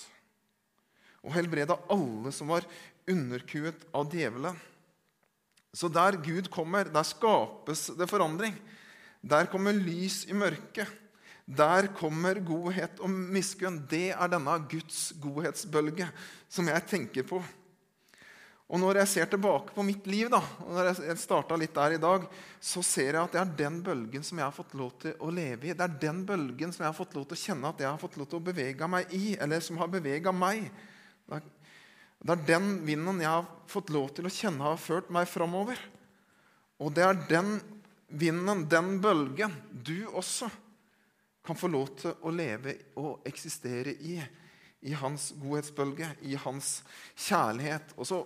Og 1.27 1.35
helbreda 1.35 1.75
alle 1.91 2.31
som 2.35 2.53
var 2.55 2.67
underkuet 3.11 3.83
av 3.95 4.07
djevelen. 4.15 4.55
Så 5.77 5.91
der 5.93 6.17
Gud 6.23 6.47
kommer, 6.53 6.89
der 6.89 7.05
skapes 7.05 7.89
det 7.99 8.09
forandring. 8.09 8.55
Der 9.21 9.51
kommer 9.51 9.75
lys 9.77 10.23
i 10.31 10.37
mørket. 10.37 10.89
Der 11.47 11.91
kommer 11.95 12.39
godhet 12.43 13.03
og 13.03 13.11
miskunn. 13.11 13.83
Det 13.91 14.09
er 14.15 14.31
denne 14.31 14.57
Guds 14.71 15.11
godhetsbølge 15.23 16.09
som 16.49 16.71
jeg 16.71 16.87
tenker 16.91 17.27
på. 17.27 17.43
Og 18.67 18.81
når 18.83 18.99
jeg 18.99 19.11
ser 19.13 19.29
tilbake 19.31 19.71
på 19.77 19.85
mitt 19.87 20.09
liv, 20.11 20.27
da, 20.33 20.41
og 20.65 20.73
når 20.75 20.89
jeg 20.91 21.19
starta 21.23 21.55
litt 21.59 21.75
der 21.77 21.95
i 21.95 22.01
dag, 22.03 22.25
så 22.59 22.81
ser 22.83 23.13
jeg 23.13 23.21
at 23.21 23.35
det 23.37 23.41
er 23.45 23.53
den 23.61 23.77
bølgen 23.87 24.25
som 24.27 24.41
jeg 24.41 24.47
har 24.49 24.57
fått 24.57 24.75
lov 24.75 24.97
til 25.05 25.15
å 25.23 25.31
leve 25.31 25.69
i. 25.69 25.75
Det 25.77 25.85
er 25.87 26.01
den 26.03 26.25
bølgen 26.27 26.75
som 26.75 26.83
jeg 26.83 26.91
har 26.91 26.97
fått 26.97 27.15
lov 27.15 27.29
til 27.29 27.39
å 27.39 27.45
kjenne 27.45 27.71
at 27.71 27.85
jeg 27.85 27.89
har 27.93 28.01
fått 28.03 28.17
lov 28.19 28.27
til 28.33 28.41
å 28.41 28.47
bevege 28.49 28.89
meg 28.91 29.15
i. 29.15 29.37
Eller 29.39 29.63
som 29.63 29.79
har 29.79 29.93
bevega 29.93 30.33
meg. 30.35 30.67
Det 31.31 32.35
er 32.35 32.43
den 32.49 32.67
vinden 32.89 33.23
jeg 33.23 33.31
har 33.31 33.47
fått 33.71 33.93
lov 33.95 34.11
til 34.17 34.27
å 34.27 34.33
kjenne 34.35 34.67
har 34.67 34.83
ført 34.83 35.15
meg 35.15 35.31
framover. 35.31 35.79
Og 36.83 36.91
det 36.97 37.07
er 37.07 37.23
den 37.31 37.53
vinden, 38.09 38.67
den 38.67 38.97
bølgen, 39.03 39.55
du 39.71 40.09
også 40.11 40.51
kan 41.47 41.59
få 41.59 41.71
lov 41.71 41.95
til 42.03 42.19
å 42.27 42.35
leve 42.35 42.75
og 42.99 43.23
eksistere 43.31 43.95
i. 43.95 44.19
I 44.87 44.99
hans 44.99 45.31
godhetsbølge, 45.39 46.11
i 46.27 46.35
hans 46.39 46.81
kjærlighet. 47.15 47.95
Og 47.97 48.11
så 48.11 48.21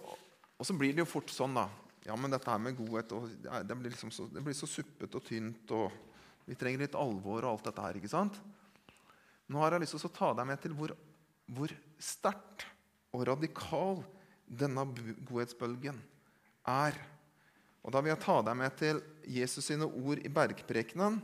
og 0.61 0.69
så 0.69 0.77
blir 0.77 0.93
det 0.93 1.01
jo 1.01 1.09
fort 1.09 1.33
sånn, 1.33 1.57
da. 1.57 1.65
Ja, 2.05 2.17
men 2.21 2.33
dette 2.33 2.49
her 2.53 2.61
med 2.61 2.77
godhet 2.77 3.13
og, 3.17 3.29
det, 3.41 3.77
blir 3.77 3.93
liksom 3.93 4.13
så, 4.13 4.27
det 4.29 4.43
blir 4.45 4.57
så 4.57 4.69
suppet 4.69 5.15
og 5.17 5.25
tynt. 5.25 5.73
og 5.73 6.45
Vi 6.45 6.57
trenger 6.59 6.85
litt 6.85 6.99
alvor 6.99 7.45
og 7.45 7.55
alt 7.55 7.71
dette 7.71 7.85
her. 7.87 7.97
ikke 7.97 8.13
sant? 8.13 8.37
Nå 9.51 9.61
har 9.61 9.75
jeg 9.75 9.85
lyst 9.85 9.97
til 9.97 10.09
å 10.09 10.13
ta 10.15 10.31
deg 10.37 10.49
med 10.49 10.61
til 10.63 10.77
hvor, 10.77 10.93
hvor 11.49 11.73
sterkt 12.01 12.67
og 13.17 13.25
radikal 13.29 14.05
denne 14.45 14.85
godhetsbølgen 15.29 15.99
er. 16.69 17.01
Og 17.81 17.93
Da 17.93 18.05
vil 18.05 18.13
jeg 18.13 18.23
ta 18.27 18.39
deg 18.45 18.61
med 18.61 18.77
til 18.77 19.01
Jesus 19.25 19.71
sine 19.71 19.89
ord 19.89 20.21
i 20.21 20.33
bergprekenen. 20.33 21.21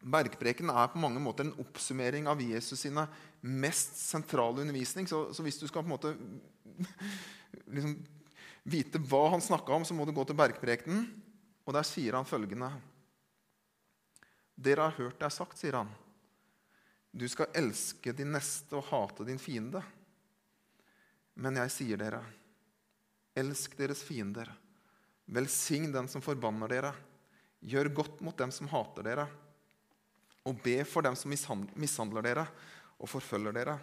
Bergprekenen 0.00 0.76
er 0.76 0.92
på 0.92 1.00
mange 1.00 1.20
måter 1.20 1.48
en 1.48 1.56
oppsummering 1.60 2.28
av 2.28 2.40
Jesus 2.44 2.84
sine 2.84 3.06
mest 3.40 3.96
sentrale 4.00 4.60
undervisning. 4.64 5.08
Så, 5.08 5.28
så 5.32 5.44
hvis 5.44 5.60
du 5.60 5.66
skal 5.68 5.84
på 5.84 5.90
en 5.90 5.96
måte 5.96 6.14
liksom 7.74 7.96
vite 8.62 9.00
hva 9.00 9.28
han 9.34 9.42
snakka 9.44 9.72
om, 9.72 9.84
så 9.84 9.96
må 9.96 10.04
du 10.04 10.12
gå 10.16 10.24
til 10.28 10.38
bergprekenen. 10.38 11.06
Og 11.66 11.76
der 11.76 11.86
sier 11.86 12.16
han 12.18 12.28
følgende 12.28 12.70
Dere 14.60 14.88
har 14.88 14.96
hørt 14.98 15.20
det 15.20 15.28
er 15.28 15.32
sagt, 15.32 15.56
sier 15.56 15.78
han. 15.78 15.90
Du 17.10 17.24
skal 17.28 17.50
elske 17.56 18.12
din 18.14 18.32
neste 18.34 18.76
og 18.76 18.86
hate 18.90 19.24
din 19.26 19.40
fiende. 19.40 19.80
Men 21.40 21.56
jeg 21.62 21.72
sier 21.72 22.00
dere, 22.00 22.20
elsk 23.38 23.78
deres 23.78 24.02
fiender. 24.04 24.50
Velsign 25.30 25.88
den 25.94 26.10
som 26.10 26.22
forbanner 26.22 26.70
dere. 26.70 26.92
Gjør 27.60 27.92
godt 27.96 28.20
mot 28.24 28.36
dem 28.36 28.52
som 28.52 28.68
hater 28.72 29.06
dere. 29.06 29.26
Og 30.44 30.60
be 30.60 30.80
for 30.88 31.06
dem 31.06 31.16
som 31.16 31.32
mishandler 31.32 32.26
dere 32.26 32.46
og 33.00 33.08
forfølger 33.08 33.56
dere. 33.56 33.78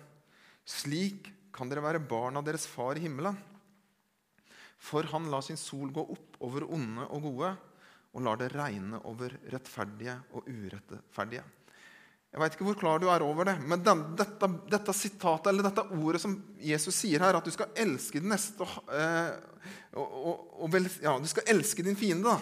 Slik 0.67 1.31
kan 1.55 1.69
dere 1.71 1.83
være 1.85 2.03
barn 2.03 2.37
av 2.37 2.45
deres 2.45 2.67
far 2.69 2.99
i 2.99 3.05
himmelen. 3.05 3.37
For 4.77 5.07
han 5.11 5.29
lar 5.31 5.43
sin 5.45 5.57
sol 5.59 5.89
gå 5.93 6.03
opp 6.13 6.37
over 6.45 6.67
onde 6.69 7.07
og 7.09 7.29
gode 7.29 7.53
og 8.17 8.23
lar 8.25 8.39
det 8.39 8.49
regne 8.53 8.99
over 9.09 9.33
rettferdige 9.51 10.15
og 10.37 10.47
urettferdige. 10.47 11.43
Jeg 12.27 12.41
veit 12.41 12.55
ikke 12.57 12.65
hvor 12.67 12.77
klar 12.77 12.99
du 13.01 13.07
er 13.09 13.23
over 13.23 13.47
det, 13.47 13.55
men 13.65 13.81
den, 13.81 14.01
dette, 14.19 14.49
dette, 14.69 14.93
sitatet, 14.93 15.47
eller 15.51 15.65
dette 15.69 15.85
ordet 15.95 16.19
som 16.21 16.33
Jesus 16.59 16.97
sier 16.99 17.23
her, 17.23 17.37
at 17.37 17.45
du 17.45 17.53
skal 17.53 17.71
elske 17.79 18.19
din 18.19 18.29
neste 18.33 18.65
og, 18.65 18.91
eh, 18.91 19.31
og, 19.95 20.17
og, 20.33 20.43
og 20.67 20.77
ja, 21.01 21.15
du 21.21 21.29
skal 21.29 21.47
elske 21.55 21.85
din 21.87 21.97
fiende. 21.97 22.35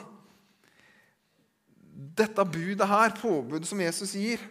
Dette 2.18 2.48
budet 2.50 2.90
her, 2.90 3.16
påbudet 3.20 3.70
som 3.70 3.84
Jesus 3.84 4.16
gir, 4.18 4.42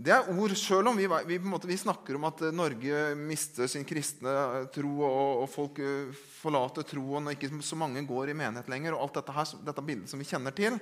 det 0.00 0.12
er 0.14 0.28
ord 0.32 0.54
Selv 0.56 0.88
om 0.88 0.96
vi, 0.96 1.06
vi, 1.28 1.38
måte, 1.44 1.68
vi, 1.68 1.76
snakker 1.76 2.16
om 2.16 2.24
at 2.28 2.42
Norge 2.56 3.14
mister 3.18 3.68
sin 3.68 3.84
kristne 3.84 4.32
tro, 4.72 4.92
og, 5.04 5.42
og 5.42 5.48
folk 5.50 5.80
eh, 5.84 6.12
forlater 6.40 6.86
troen, 6.88 7.26
og 7.28 7.34
ikke 7.34 7.50
så 7.64 7.76
mange 7.78 8.04
går 8.08 8.32
i 8.32 8.36
menighet 8.38 8.70
lenger, 8.72 8.96
og 8.96 9.04
alt 9.04 9.18
dette, 9.20 9.34
her, 9.36 9.56
dette 9.66 9.84
bildet 9.84 10.12
som 10.12 10.22
vi 10.22 10.28
kjenner 10.28 10.56
til, 10.56 10.78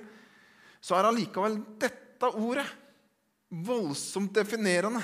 så 0.79 0.95
er 0.95 1.09
allikevel 1.09 1.57
dette 1.81 2.29
ordet 2.39 2.67
voldsomt 3.49 4.31
definerende 4.37 5.01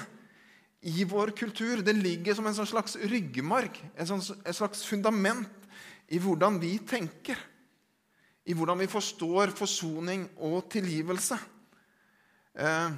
i 0.86 1.04
vår 1.04 1.34
kultur. 1.36 1.82
Det 1.84 1.96
ligger 1.98 2.38
som 2.38 2.48
en 2.48 2.56
sånn 2.56 2.70
slags 2.70 2.96
ryggmarg, 3.10 3.80
et, 3.98 4.14
slags 4.56 4.86
fundament 4.88 5.68
i 6.14 6.22
hvordan 6.22 6.60
vi 6.62 6.78
tenker. 6.88 7.40
I 8.46 8.54
hvordan 8.54 8.78
vi 8.84 8.88
forstår 8.92 9.56
forsoning 9.58 10.28
og 10.46 10.70
tilgivelse. 10.70 11.40
Eh, 12.54 12.96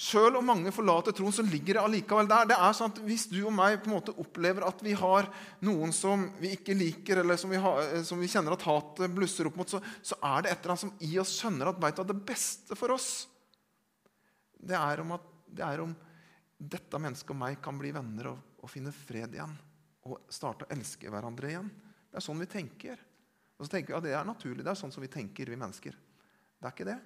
Sjøl 0.00 0.38
om 0.38 0.46
mange 0.48 0.70
forlater 0.72 1.12
troen, 1.12 1.34
så 1.34 1.42
ligger 1.44 1.76
det 1.76 1.82
allikevel 1.82 2.28
der. 2.30 2.46
Det 2.48 2.56
er 2.56 2.76
sånn 2.76 2.92
at 2.94 3.00
Hvis 3.04 3.26
du 3.28 3.42
og 3.42 3.52
meg 3.52 3.82
på 3.82 3.90
en 3.90 3.96
måte 3.98 4.14
opplever 4.22 4.64
at 4.64 4.80
vi 4.84 4.94
har 4.96 5.28
noen 5.66 5.92
som 5.92 6.24
vi 6.40 6.54
ikke 6.56 6.76
liker, 6.76 7.20
eller 7.20 7.36
som 7.40 7.52
vi, 7.52 7.60
har, 7.60 7.82
eh, 7.84 8.04
som 8.06 8.20
vi 8.22 8.30
kjenner 8.30 8.56
at 8.56 8.64
hatet 8.64 9.12
blusser 9.12 9.50
opp 9.50 9.58
mot, 9.60 9.68
så, 9.68 9.82
så, 10.00 10.16
er 10.24 10.46
det 10.46 10.54
et 10.54 10.62
eller 10.62 10.72
annet 10.72 10.84
som 10.86 10.94
i 11.04 11.10
oss 11.20 11.34
skjønner 11.36 11.68
at 11.68 11.82
vet 11.84 12.00
du, 12.00 12.06
det 12.14 12.16
beste 12.32 12.78
for 12.80 12.96
oss 12.96 13.10
det 14.60 14.76
er, 14.76 15.00
om 15.04 15.14
at, 15.16 15.28
det 15.48 15.64
er 15.64 15.84
om 15.84 15.92
dette 16.60 17.00
mennesket 17.00 17.32
og 17.32 17.40
meg 17.40 17.60
kan 17.64 17.78
bli 17.80 17.92
venner 17.96 18.32
og, 18.32 18.40
og 18.60 18.72
finne 18.72 18.92
fred 18.92 19.36
igjen. 19.36 19.54
Og 20.08 20.32
starte 20.32 20.66
å 20.66 20.72
elske 20.74 21.12
hverandre 21.12 21.52
igjen. 21.52 21.70
Det 22.08 22.20
er 22.20 22.24
sånn 22.24 22.40
vi 22.40 22.48
tenker. 22.50 23.00
Og 23.56 23.64
så 23.66 23.76
tenker 23.76 23.92
vi, 23.92 23.96
ja, 23.96 24.02
Det 24.04 24.12
er 24.16 24.28
naturlig. 24.28 24.64
Det 24.64 24.72
er 24.72 24.80
sånn 24.80 24.92
som 24.92 25.04
vi 25.04 25.12
tenker, 25.12 25.48
vi 25.48 25.60
mennesker. 25.60 25.96
Det 26.60 26.68
er 26.68 26.74
ikke 26.74 26.88
det. 26.88 27.00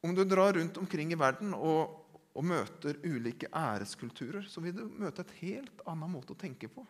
Om 0.00 0.14
du 0.16 0.24
drar 0.24 0.56
rundt 0.56 0.78
omkring 0.80 1.12
i 1.12 1.18
verden 1.18 1.52
og, 1.56 1.96
og 2.32 2.46
møter 2.46 2.96
ulike 3.04 3.50
æreskulturer, 3.52 4.46
så 4.48 4.62
vil 4.64 4.76
du 4.76 4.86
møte 5.00 5.24
et 5.26 5.36
helt 5.42 5.84
annen 5.84 6.12
måte 6.12 6.32
å 6.32 6.40
tenke 6.40 6.70
på. 6.72 6.86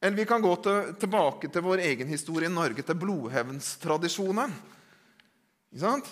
Eller 0.00 0.16
vi 0.16 0.28
kan 0.28 0.42
gå 0.42 0.52
til, 0.64 0.94
tilbake 1.00 1.50
til 1.52 1.64
vår 1.64 1.82
egen 1.84 2.08
historie 2.08 2.48
i 2.48 2.52
Norge, 2.52 2.84
til 2.84 2.96
blodhevnstradisjonen. 3.00 4.54
Ikke 5.70 5.82
sant? 5.82 6.08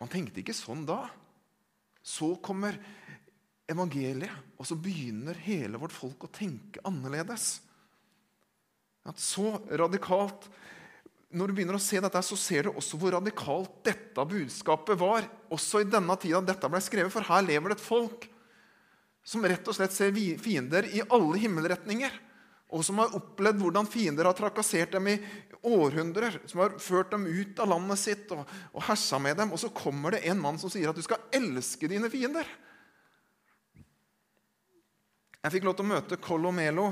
Man 0.00 0.12
tenkte 0.12 0.40
ikke 0.40 0.56
sånn 0.56 0.86
da. 0.88 1.02
Så 2.04 2.34
kommer 2.44 2.76
evangeliet, 3.68 4.32
og 4.60 4.68
så 4.68 4.76
begynner 4.80 5.38
hele 5.44 5.80
vårt 5.80 5.94
folk 5.96 6.26
å 6.26 6.32
tenke 6.32 6.82
annerledes. 6.88 7.58
At 9.08 9.20
så 9.20 9.58
radikalt 9.68 10.48
når 11.34 11.50
du 11.50 11.56
begynner 11.56 11.76
å 11.78 11.82
se 11.82 11.98
dette, 12.00 12.20
så 12.22 12.36
ser 12.38 12.68
du 12.68 12.76
også 12.78 12.98
hvor 13.00 13.16
radikalt 13.16 13.80
dette 13.86 14.26
budskapet 14.30 14.98
var. 15.00 15.26
Også 15.54 15.82
i 15.82 15.88
denne 15.88 16.14
tida 16.20 16.40
dette 16.44 16.70
ble 16.70 16.80
skrevet, 16.82 17.12
for 17.12 17.26
her 17.26 17.42
lever 17.46 17.72
det 17.72 17.78
et 17.80 17.84
folk 17.84 18.28
som 19.24 19.44
rett 19.48 19.66
og 19.66 19.74
slett 19.76 19.94
ser 19.94 20.14
fiender 20.40 20.86
i 20.92 21.02
alle 21.08 21.40
himmelretninger. 21.40 22.20
Og 22.74 22.84
som 22.86 22.98
har 23.00 23.14
opplevd 23.16 23.60
hvordan 23.62 23.88
fiender 23.88 24.28
har 24.28 24.36
trakassert 24.36 24.94
dem 24.96 25.08
i 25.12 25.16
århundrer. 25.64 26.40
Som 26.50 26.64
har 26.64 26.76
ført 26.82 27.12
dem 27.14 27.26
ut 27.26 27.60
av 27.62 27.70
landet 27.70 28.00
sitt 28.02 28.30
og, 28.34 28.44
og 28.72 28.86
hersa 28.88 29.20
med 29.22 29.38
dem. 29.40 29.54
Og 29.54 29.60
så 29.62 29.72
kommer 29.74 30.14
det 30.14 30.24
en 30.28 30.40
mann 30.42 30.60
som 30.60 30.72
sier 30.72 30.90
at 30.90 30.98
du 30.98 31.04
skal 31.04 31.22
elske 31.34 31.90
dine 31.90 32.10
fiender. 32.12 32.48
Jeg 35.44 35.56
fikk 35.56 35.66
lov 35.68 35.76
til 35.76 35.84
å 35.84 35.92
møte 35.92 36.20
Colomelo 36.24 36.88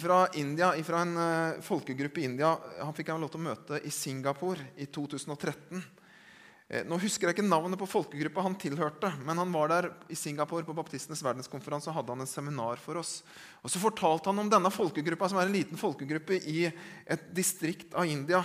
fra 0.00 0.28
India, 0.40 0.72
fra 0.84 1.02
en 1.04 1.16
uh, 1.16 1.60
folkegruppe 1.60 2.22
i 2.22 2.24
India. 2.24 2.54
Han 2.80 2.94
fikk 2.96 3.10
jeg 3.12 3.20
lov 3.20 3.32
til 3.34 3.42
å 3.42 3.48
møte 3.50 3.80
i 3.84 3.92
Singapore 3.92 4.70
i 4.80 4.88
2013. 4.88 5.82
Eh, 6.68 6.84
nå 6.88 6.96
husker 7.02 7.28
jeg 7.28 7.36
ikke 7.36 7.44
navnet 7.44 7.76
på 7.76 7.88
folkegruppa 7.90 8.42
han 8.46 8.56
tilhørte, 8.56 9.10
men 9.26 9.36
han 9.36 9.52
var 9.52 9.68
der 9.68 9.90
i 10.08 10.16
Singapore 10.16 10.64
på 10.64 10.76
Baptistenes 10.76 11.20
verdenskonferanse 11.24 11.90
og 11.92 11.98
hadde 11.98 12.14
han 12.14 12.24
en 12.24 12.30
seminar 12.30 12.80
for 12.80 13.02
oss. 13.02 13.18
Og 13.60 13.70
Så 13.70 13.82
fortalte 13.82 14.32
han 14.32 14.40
om 14.40 14.50
denne 14.50 14.72
folkegruppa, 14.72 15.28
som 15.28 15.42
er 15.42 15.50
en 15.50 15.56
liten 15.56 15.80
folkegruppe 15.80 16.40
i 16.48 16.64
et 16.64 17.28
distrikt 17.36 17.92
av 17.92 18.08
India. 18.08 18.40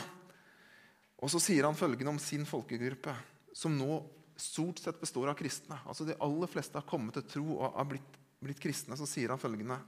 Og 1.23 1.31
så 1.31 1.39
sier 1.39 1.63
han 1.67 1.79
følgende 1.79 2.11
om 2.11 2.19
sin 2.19 2.43
folkegruppe, 2.47 3.15
som 3.55 3.77
nå 3.79 4.01
stort 4.39 4.79
sett 4.79 4.99
består 4.99 5.31
av 5.31 5.39
kristne. 5.39 5.79
Altså 5.87 6.05
De 6.07 6.19
aller 6.19 6.51
fleste 6.51 6.75
har 6.79 6.87
kommet 6.87 7.15
til 7.15 7.27
tro 7.27 7.47
og 7.57 7.79
har 7.79 7.87
blitt, 7.87 8.19
blitt 8.43 8.59
kristne. 8.59 8.99
Så 8.99 9.07
sier 9.07 9.31
han 9.31 9.39
følgende 9.39 9.79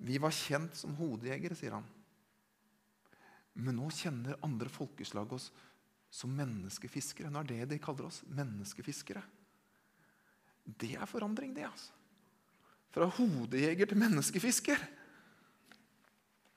vi 0.00 0.16
var 0.20 0.32
kjent 0.32 0.76
som 0.78 0.94
hodejegere, 0.96 1.56
sier 1.58 1.76
han. 1.76 1.86
Men 3.60 3.76
nå 3.76 3.90
kjenner 3.92 4.38
andre 4.46 4.70
folkeslag 4.72 5.32
oss 5.36 5.50
som 6.10 6.32
menneskefiskere. 6.34 7.30
Nå 7.30 7.42
er 7.42 7.50
det 7.50 7.66
de 7.74 7.80
kaller 7.82 8.08
oss. 8.08 8.22
Menneskefiskere. 8.32 9.22
Det 10.64 10.94
er 10.96 11.08
forandring, 11.08 11.52
det. 11.56 11.66
altså. 11.68 11.92
Fra 12.90 13.06
hodejeger 13.18 13.90
til 13.90 14.00
menneskefisker. 14.00 14.80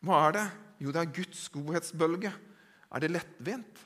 Hva 0.04 0.20
er 0.28 0.38
det? 0.38 0.46
Jo, 0.84 0.94
det 0.94 1.02
er 1.04 1.16
Guds 1.20 1.44
godhetsbølge. 1.54 2.32
Er 2.94 3.04
det 3.04 3.12
lettvint? 3.12 3.84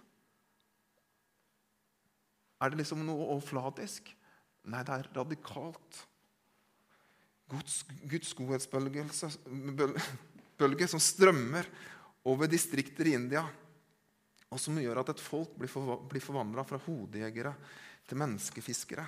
Er 2.61 2.71
det 2.71 2.79
liksom 2.81 3.03
noe 3.05 3.27
overflatisk? 3.35 4.09
Nei, 4.67 4.83
det 4.85 4.95
er 4.95 5.11
radikalt. 5.15 5.99
Guds, 7.47 7.85
Guds 8.03 8.33
godhetsbølge 8.35 9.07
som 10.91 10.99
strømmer 10.99 11.69
over 12.27 12.49
distrikter 12.51 13.07
i 13.07 13.15
India, 13.15 13.43
og 14.51 14.59
som 14.59 14.79
gjør 14.79 14.99
at 15.01 15.13
et 15.13 15.23
folk 15.23 15.55
blir, 15.59 15.71
for, 15.71 16.03
forvandla 16.23 16.63
fra 16.67 16.79
hodejegere 16.87 17.53
til 18.07 18.19
menneskefiskere. 18.19 19.07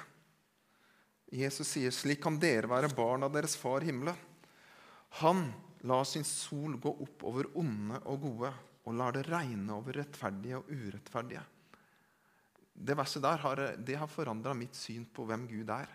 Jesus 1.30 1.68
sier, 1.76 1.92
'Slik 1.94 2.24
kan 2.24 2.40
dere 2.40 2.68
være 2.70 2.96
barn 2.96 3.24
av 3.24 3.34
deres 3.34 3.56
far 3.60 3.82
himmelen.' 3.86 4.28
Han 5.22 5.54
lar 5.90 6.04
sin 6.06 6.24
sol 6.24 6.78
gå 6.78 6.92
opp 7.06 7.24
over 7.26 7.50
onde 7.58 7.98
og 8.06 8.22
gode 8.22 8.52
og 8.86 8.94
lar 8.98 9.16
det 9.16 9.28
regne 9.30 9.74
over 9.74 9.98
rettferdige 10.00 10.60
og 10.60 10.70
urettferdige. 10.70 11.42
Det 12.80 12.96
verset 12.98 13.24
der 13.26 13.42
har, 13.44 13.62
det 13.78 13.98
har 13.98 14.08
forandra 14.08 14.54
mitt 14.54 14.76
syn 14.78 15.06
på 15.06 15.26
hvem 15.28 15.48
Gud 15.50 15.70
er. 15.74 15.90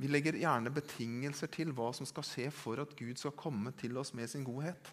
Vi 0.00 0.08
legger 0.08 0.38
gjerne 0.40 0.72
betingelser 0.72 1.50
til 1.52 1.74
hva 1.76 1.90
som 1.92 2.08
skal 2.08 2.24
skje 2.24 2.46
for 2.54 2.80
at 2.80 2.94
Gud 2.96 3.20
skal 3.20 3.36
komme 3.36 3.72
til 3.76 3.98
oss 4.00 4.14
med 4.16 4.30
sin 4.32 4.46
godhet. 4.46 4.88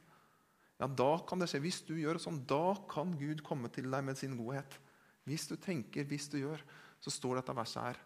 Ja, 0.77 0.89
da 0.89 1.13
kan 1.27 1.39
det 1.39 1.47
skje. 1.49 1.61
Hvis 1.63 1.79
du 1.87 1.95
gjør 1.95 2.19
sånn, 2.21 2.41
da 2.49 2.75
kan 2.91 3.13
Gud 3.17 3.39
komme 3.45 3.71
til 3.73 3.87
deg 3.93 4.03
med 4.03 4.19
sin 4.19 4.35
godhet. 4.37 4.75
Hvis 5.27 5.47
du 5.47 5.55
tenker, 5.55 6.05
hvis 6.07 6.27
du 6.33 6.41
gjør, 6.41 6.59
så 6.99 7.13
står 7.13 7.39
dette 7.39 7.55
verset 7.55 7.85
her. 7.85 8.01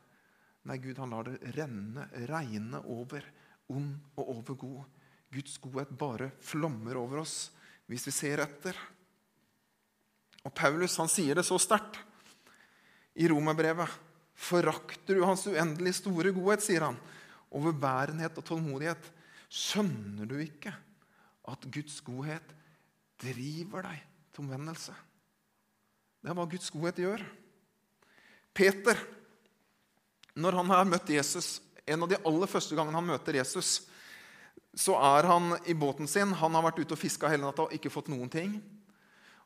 Nei, 0.70 0.77
Gud 0.77 1.01
han 1.01 1.13
lar 1.15 1.25
det 1.25 1.55
renne, 1.58 2.05
regne 2.29 2.84
over 2.93 3.25
ond 3.74 3.96
og 4.20 4.31
over 4.38 4.60
god. 4.62 5.01
Guds 5.34 5.58
godhet 5.63 5.91
bare 5.98 6.29
flommer 6.43 7.00
over 7.01 7.24
oss 7.24 7.50
hvis 7.89 8.05
vi 8.08 8.13
ser 8.13 8.43
etter. 8.43 8.77
Og 10.46 10.53
Paulus 10.55 11.00
han 11.01 11.10
sier 11.12 11.38
det 11.38 11.48
så 11.48 11.58
sterkt 11.62 11.98
i 13.17 13.27
romerbrevet. 13.29 13.89
Forakter 14.41 15.17
du 15.17 15.25
hans 15.25 15.45
uendelig 15.50 16.00
store 16.00 16.33
godhet, 16.33 16.63
sier 16.65 16.88
han, 16.88 16.98
overbærenhet 17.53 18.39
og 18.39 18.48
tålmodighet? 18.48 19.12
Skjønner 19.51 20.29
du 20.29 20.38
ikke 20.41 20.74
at 21.51 21.67
Guds 21.74 22.00
godhet 22.05 22.55
driver 23.21 23.86
deg 23.89 24.01
til 24.31 24.45
omvendelse? 24.45 24.95
Det 26.21 26.31
er 26.31 26.38
hva 26.38 26.48
Guds 26.50 26.74
godhet 26.74 27.01
gjør. 27.03 27.24
Peter, 28.55 28.98
når 30.38 30.57
han 30.62 30.74
har 30.74 30.89
møtt 30.89 31.13
Jesus, 31.13 31.60
en 31.86 32.05
av 32.05 32.12
de 32.12 32.19
aller 32.27 32.50
første 32.50 32.75
gangene 32.77 32.98
han 33.00 33.10
møter 33.10 33.38
Jesus, 33.38 33.81
så 34.77 34.95
er 34.95 35.27
han 35.27 35.55
i 35.67 35.75
båten 35.75 36.07
sin. 36.07 36.31
Han 36.39 36.55
har 36.55 36.65
vært 36.69 36.81
ute 36.83 36.95
og 36.95 37.01
fiska 37.01 37.29
hele 37.31 37.43
natta 37.43 37.65
og 37.67 37.74
ikke 37.75 37.91
fått 37.91 38.12
noen 38.12 38.29
ting. 38.31 38.55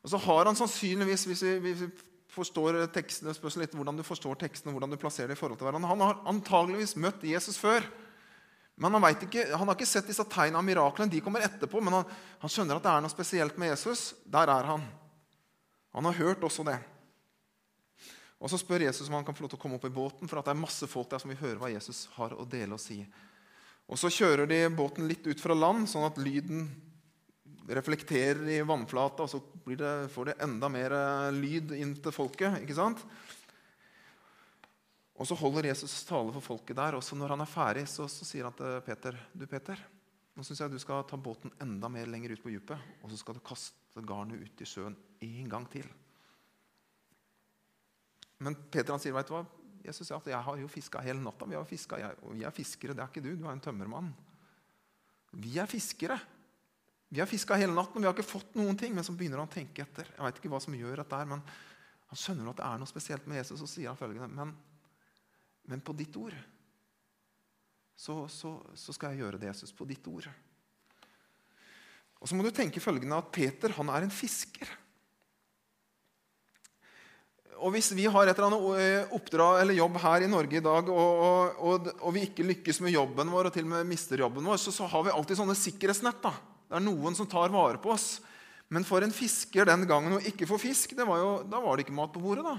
Og 0.04 0.12
så 0.12 0.20
har 0.22 0.46
han 0.46 0.58
sannsynligvis, 0.58 1.24
hvis 1.26 1.42
vi, 1.42 1.54
hvis 1.64 1.80
vi 1.82 1.88
forstår 2.36 2.82
tekstene, 2.94 3.34
spørs 3.34 3.56
litt 3.60 3.74
hvordan 3.76 3.96
du 3.96 4.04
forstår 4.06 4.36
tekstene, 4.40 4.74
hvordan 4.76 4.92
du 4.92 5.00
plasserer 5.00 5.32
det 5.32 5.38
i 5.38 5.40
forhold 5.40 5.58
til 5.58 5.68
hverandre, 5.68 5.88
Han 5.90 6.04
har 6.04 6.20
antageligvis 6.28 6.96
møtt 7.00 7.24
Jesus 7.24 7.58
før. 7.58 7.86
Men 8.76 8.92
han, 8.92 9.06
ikke, 9.08 9.46
han 9.56 9.64
har 9.64 9.76
ikke 9.76 9.88
sett 9.88 10.08
disse 10.10 10.24
tegnene 10.28 10.60
av 10.60 10.66
miraklene. 10.66 11.08
De 11.10 11.22
kommer 11.24 11.44
etterpå. 11.46 11.80
Men 11.80 11.96
han, 11.96 12.10
han 12.42 12.52
skjønner 12.52 12.76
at 12.76 12.84
det 12.84 12.92
er 12.92 13.04
noe 13.06 13.12
spesielt 13.12 13.56
med 13.56 13.72
Jesus. 13.72 14.10
Der 14.28 14.52
er 14.52 14.68
han. 14.68 14.84
Han 15.96 16.08
har 16.10 16.18
hørt 16.18 16.44
også 16.44 16.66
det. 16.68 16.76
Og 18.36 18.52
Så 18.52 18.60
spør 18.60 18.84
Jesus 18.84 19.08
om 19.08 19.16
han 19.16 19.24
kan 19.24 19.34
få 19.34 19.46
lov 19.46 19.54
til 19.54 19.58
å 19.58 19.62
komme 19.62 19.78
opp 19.78 19.86
i 19.88 19.94
båten, 19.96 20.28
for 20.28 20.44
det 20.44 20.52
er 20.52 20.60
masse 20.60 20.84
folk 20.92 21.08
der 21.08 21.22
som 21.22 21.32
vil 21.32 21.40
høre 21.40 21.56
hva 21.62 21.70
Jesus 21.72 22.04
har 22.18 22.34
å 22.36 22.44
dele 22.44 22.76
og 22.76 22.82
si. 22.82 22.98
Og 23.88 23.96
Så 23.96 24.10
kjører 24.12 24.44
de 24.50 24.60
båten 24.76 25.08
litt 25.08 25.24
ut 25.24 25.40
fra 25.40 25.56
land, 25.56 25.88
sånn 25.88 26.04
at 26.04 26.20
lyden 26.20 26.66
reflekterer 27.66 28.44
i 28.54 28.60
vannflata, 28.66 29.24
og 29.24 29.30
så 29.30 29.40
det, 29.66 29.94
får 30.12 30.30
det 30.30 30.36
enda 30.46 30.70
mer 30.70 30.94
eh, 30.94 31.34
lyd 31.34 31.74
inn 31.76 31.96
til 32.02 32.14
folket. 32.14 32.60
ikke 32.62 32.76
sant? 32.78 33.02
Og 35.16 35.26
Så 35.26 35.34
holder 35.40 35.70
Jesus 35.70 36.04
tale 36.04 36.32
for 36.34 36.44
folket 36.44 36.76
der. 36.76 36.94
og 36.94 37.02
så 37.02 37.16
Når 37.16 37.34
han 37.34 37.40
er 37.40 37.50
ferdig, 37.50 37.86
så, 37.88 38.06
så 38.08 38.24
sier 38.28 38.44
han 38.44 38.56
til 38.56 38.80
Peter 38.86 39.16
du 39.32 39.46
Peter, 39.46 39.80
nå 40.36 40.44
syns 40.44 40.60
jeg 40.60 40.70
du 40.70 40.78
skal 40.78 41.06
ta 41.08 41.16
båten 41.16 41.52
enda 41.64 41.88
mer 41.88 42.06
lenger 42.06 42.34
ut 42.36 42.42
på 42.44 42.52
dypet, 42.52 42.76
og 43.02 43.10
så 43.10 43.16
skal 43.16 43.38
du 43.38 43.40
kaste 43.40 44.02
garnet 44.04 44.42
ut 44.42 44.60
i 44.60 44.68
sjøen 44.68 44.96
en 45.24 45.48
gang 45.48 45.64
til. 45.72 45.88
Men 48.44 48.58
Peter 48.68 48.92
han 48.92 49.00
sier, 49.00 49.16
vet 49.16 49.30
du 49.30 49.32
hva? 49.32 49.46
Jesus 49.86 50.04
sier 50.04 50.18
at 50.18 50.28
jeg 50.28 50.44
har 50.44 50.60
jo 50.60 50.68
fiska 50.68 51.00
hele 51.00 51.22
natta. 51.24 51.48
Vi 51.48 51.56
har 51.56 51.64
fisket, 51.64 52.02
jeg, 52.02 52.18
og 52.20 52.34
vi 52.36 52.44
er 52.44 52.52
fiskere, 52.52 52.92
det 52.92 53.04
er 53.04 53.08
ikke 53.08 53.24
du. 53.24 53.32
Du 53.38 53.46
er 53.46 53.54
en 53.54 53.62
tømmermann. 53.64 54.10
Vi 55.40 55.56
er 55.62 55.70
fiskere. 55.70 56.18
Vi 57.08 57.20
har 57.22 57.30
fiska 57.30 57.58
hele 57.58 57.74
natten, 57.74 58.00
og 58.00 58.02
vi 58.02 58.08
har 58.08 58.16
ikke 58.16 58.26
fått 58.26 58.56
noen 58.58 58.78
ting. 58.78 58.94
Men 58.96 59.06
så 59.06 59.14
begynner 59.14 59.42
han 59.42 59.50
å 59.50 59.52
tenke 59.52 59.84
etter. 59.84 60.08
Jeg 60.10 60.26
vet 60.26 60.40
ikke 60.40 60.52
hva 60.52 60.60
som 60.62 60.74
gjør 60.76 61.02
dette 61.02 61.22
men 61.30 61.44
han 62.06 62.18
skjønner 62.20 62.50
at 62.50 62.60
det 62.60 62.66
er 62.66 62.80
noe 62.80 62.90
spesielt 62.90 63.26
med 63.26 63.40
Jesus, 63.40 63.62
og 63.62 63.70
sier 63.70 63.90
han 63.90 63.98
følgende 63.98 64.28
Men, 64.30 64.52
men 65.66 65.82
på 65.82 65.94
ditt 65.98 66.14
ord 66.20 66.36
så, 67.96 68.26
så, 68.28 68.58
så, 68.76 68.92
skal 68.92 69.14
jeg 69.14 69.24
gjøre 69.24 69.40
det, 69.40 69.48
Jesus. 69.48 69.72
På 69.72 69.86
ditt 69.88 70.04
ord. 70.10 70.28
Og 72.20 72.28
så 72.28 72.36
må 72.36 72.44
du 72.44 72.52
tenke 72.54 72.82
følgende 72.82 73.16
at 73.16 73.30
Peter 73.32 73.72
han 73.78 73.88
er 73.92 74.04
en 74.04 74.12
fisker. 74.12 74.68
Og 77.56 77.72
hvis 77.72 77.88
vi 77.96 78.04
har 78.04 78.28
et 78.28 78.36
eller 78.36 78.50
annet 78.50 78.82
eh, 78.84 79.14
oppdrag 79.16 79.62
eller 79.62 79.78
jobb 79.78 79.96
her 80.02 80.26
i 80.26 80.28
Norge 80.28 80.58
i 80.58 80.64
dag, 80.64 80.90
og, 80.92 81.22
og, 81.56 81.88
og, 81.96 82.10
vi 82.12 82.26
ikke 82.28 82.44
lykkes 82.44 82.82
med 82.84 82.92
jobben 82.92 83.32
vår, 83.32 83.48
og 83.48 83.56
til 83.56 83.64
og 83.64 83.72
med 83.72 83.88
mister 83.88 84.20
jobben 84.20 84.44
vår, 84.44 84.60
så, 84.60 84.74
så 84.76 84.88
har 84.92 85.06
vi 85.06 85.14
alltid 85.14 85.40
sånne 85.40 85.56
sikkerhetsnett. 85.56 86.20
da. 86.20 86.34
Det 86.66 86.78
er 86.78 86.84
noen 86.84 87.14
som 87.18 87.28
tar 87.30 87.52
vare 87.54 87.78
på 87.82 87.92
oss. 87.94 88.16
Men 88.72 88.86
for 88.86 89.04
en 89.04 89.14
fisker 89.14 89.68
den 89.68 89.86
gangen 89.86 90.16
å 90.16 90.24
ikke 90.26 90.48
få 90.50 90.58
fisk, 90.58 90.96
var 90.98 91.20
jo, 91.22 91.30
da 91.46 91.60
var 91.62 91.76
det 91.76 91.86
ikke 91.86 91.98
mat 91.98 92.14
på 92.14 92.22
bordet. 92.22 92.46
Da 92.46 92.56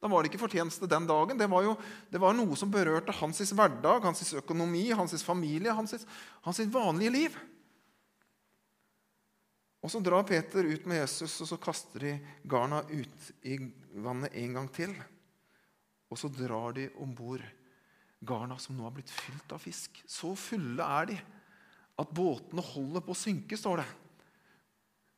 Da 0.00 0.08
var 0.12 0.22
det 0.22 0.30
ikke 0.30 0.44
fortjeneste 0.44 0.86
den 0.86 1.06
dagen. 1.08 1.38
Det 1.38 1.48
var, 1.48 1.64
jo, 1.64 1.74
det 2.12 2.20
var 2.20 2.34
noe 2.36 2.56
som 2.56 2.70
berørte 2.70 3.14
hans 3.16 3.40
hverdag, 3.40 4.04
hans 4.04 4.34
økonomi, 4.36 4.90
hans 4.92 5.24
familie, 5.24 5.72
hans, 5.72 6.06
hans 6.44 6.60
vanlige 6.72 7.10
liv. 7.10 7.38
Og 9.82 9.90
Så 9.90 10.00
drar 10.00 10.26
Peter 10.26 10.64
ut 10.66 10.86
med 10.86 11.00
Jesus, 11.00 11.40
og 11.40 11.48
så 11.48 11.56
kaster 11.56 12.00
de 12.02 12.12
garna 12.44 12.82
ut 12.90 13.30
i 13.46 13.58
vannet 13.94 14.34
en 14.34 14.56
gang 14.58 14.68
til. 14.72 14.94
Og 16.10 16.18
så 16.18 16.28
drar 16.28 16.74
de 16.76 16.88
om 17.02 17.12
bord 17.14 17.44
garna 18.26 18.58
som 18.58 18.76
nå 18.76 18.86
har 18.86 18.94
blitt 18.96 19.12
fylt 19.12 19.52
av 19.52 19.62
fisk. 19.62 20.02
Så 20.06 20.32
fulle 20.38 20.82
er 20.82 21.10
de 21.12 21.18
at 21.96 22.12
båtene 22.12 22.64
holder 22.64 23.04
på 23.04 23.14
å 23.14 23.18
synke, 23.18 23.56
står 23.58 23.82
det. 23.82 23.86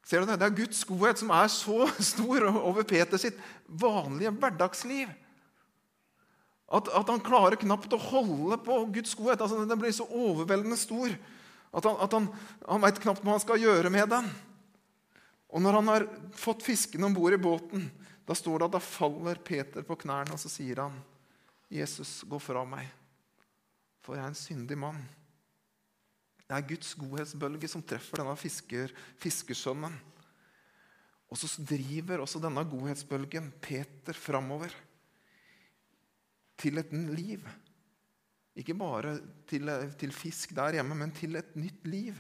Ser 0.09 0.23
du 0.23 0.31
Det 0.31 0.39
Det 0.41 0.47
er 0.47 0.61
Guds 0.63 0.85
godhet 0.89 1.21
som 1.21 1.33
er 1.35 1.49
så 1.53 1.89
stor 2.13 2.49
over 2.49 2.87
Peter 2.89 3.21
sitt 3.21 3.39
vanlige 3.67 4.33
hverdagsliv. 4.33 5.11
At, 6.69 6.89
at, 6.93 7.09
han 7.09 7.25
klarer 7.25 7.57
knapt 7.57 7.93
å 7.97 8.01
holde 8.11 8.59
på 8.61 8.77
Guds 8.93 9.15
godhet. 9.17 9.41
Altså, 9.41 9.65
den 9.65 9.81
blir 9.81 9.93
så 9.93 10.05
overveldende 10.05 10.77
stor 10.77 11.13
at 11.69 11.85
han, 11.85 11.97
at 12.01 12.15
han, 12.17 12.29
han 12.65 12.85
veit 12.85 13.01
knapt 13.03 13.25
hva 13.25 13.35
han 13.37 13.43
skal 13.45 13.61
gjøre 13.61 13.93
med 13.93 14.09
den. 14.13 14.29
Og 15.49 15.65
når 15.65 15.79
han 15.81 15.91
har 15.93 16.07
fått 16.37 16.65
fiskene 16.65 17.09
om 17.09 17.17
bord 17.17 17.37
i 17.37 17.41
båten, 17.41 17.89
da 18.29 18.37
står 18.37 18.61
det 18.61 18.69
at 18.69 18.77
da 18.77 18.85
faller 18.85 19.41
Peter 19.45 19.85
på 19.85 19.97
knærne, 20.05 20.37
og 20.37 20.41
så 20.41 20.51
sier 20.53 20.85
han, 20.85 20.97
'Jesus, 21.69 22.25
gå 22.29 22.41
fra 22.41 22.65
meg, 22.69 22.89
for 24.05 24.17
jeg 24.17 24.25
er 24.25 24.33
en 24.33 24.37
syndig 24.37 24.77
mann.' 24.81 25.05
Det 26.49 26.57
er 26.57 26.69
Guds 26.71 26.95
godhetsbølge 26.97 27.69
som 27.69 27.85
treffer 27.85 28.23
denne 28.23 28.37
fisker, 28.41 28.93
fiskersønnen. 29.21 29.99
Og 31.29 31.37
så 31.37 31.51
driver 31.61 32.23
også 32.25 32.41
denne 32.41 32.63
godhetsbølgen 32.65 33.51
Peter 33.61 34.17
framover 34.17 34.73
til 36.59 36.81
et 36.81 36.95
liv. 37.13 37.45
Ikke 38.59 38.75
bare 38.75 39.19
til, 39.47 39.69
til 40.01 40.15
fisk 40.17 40.55
der 40.57 40.79
hjemme, 40.79 40.97
men 40.97 41.13
til 41.15 41.37
et 41.37 41.53
nytt 41.61 41.85
liv 41.87 42.17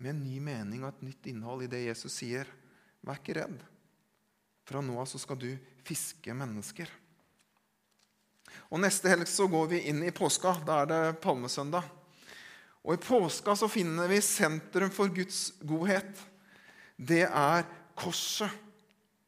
med 0.00 0.14
en 0.14 0.22
ny 0.24 0.40
mening 0.42 0.82
og 0.82 0.94
et 0.94 1.04
nytt 1.10 1.28
innhold 1.30 1.66
i 1.66 1.70
det 1.70 1.84
Jesus 1.84 2.16
sier. 2.16 2.48
Vær 3.04 3.20
ikke 3.20 3.36
redd. 3.38 3.60
Fra 4.64 4.80
nå 4.80 4.96
av 4.98 5.06
så 5.10 5.20
skal 5.20 5.38
du 5.38 5.50
fiske 5.84 6.32
mennesker. 6.34 6.88
Og 8.72 8.80
Neste 8.80 9.12
helg 9.12 9.28
så 9.28 9.46
går 9.52 9.68
vi 9.74 9.82
inn 9.90 10.00
i 10.06 10.14
påska. 10.14 10.56
Da 10.64 10.80
er 10.80 10.90
det 10.90 11.02
palmesøndag. 11.22 11.84
Og 12.84 12.94
I 12.94 13.00
påska 13.00 13.56
så 13.56 13.68
finner 13.72 14.10
vi 14.10 14.20
sentrum 14.20 14.92
for 14.92 15.08
Guds 15.12 15.54
godhet. 15.64 16.20
Det 16.96 17.24
er 17.24 17.64
korset 17.96 18.52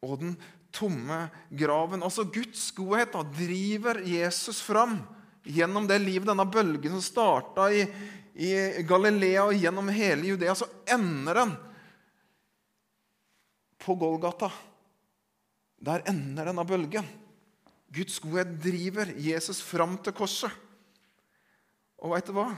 og 0.04 0.20
den 0.20 0.34
tomme 0.76 1.26
graven. 1.48 2.04
Altså 2.04 2.26
Guds 2.28 2.68
godhet 2.76 3.14
da, 3.16 3.24
driver 3.24 4.02
Jesus 4.04 4.60
fram 4.60 4.98
gjennom 5.46 5.86
det 5.88 5.98
livet, 6.02 6.28
denne 6.28 6.44
bølgen 6.50 6.98
som 6.98 7.04
starta 7.04 7.70
i, 7.72 7.86
i 8.34 8.52
Galilea 8.86 9.46
og 9.46 9.56
gjennom 9.56 9.88
hele 9.94 10.34
Judea, 10.34 10.56
så 10.58 10.68
ender 10.92 11.40
den 11.40 11.56
på 13.80 13.96
Golgata. 13.96 14.50
Der 15.86 16.04
ender 16.10 16.50
denne 16.50 16.64
bølgen. 16.66 17.08
Guds 17.94 18.18
godhet 18.20 18.56
driver 18.60 19.16
Jesus 19.16 19.62
fram 19.64 19.96
til 20.02 20.12
korset. 20.16 20.52
Og 22.02 22.12
veit 22.12 22.26
du 22.28 22.34
hva? 22.36 22.50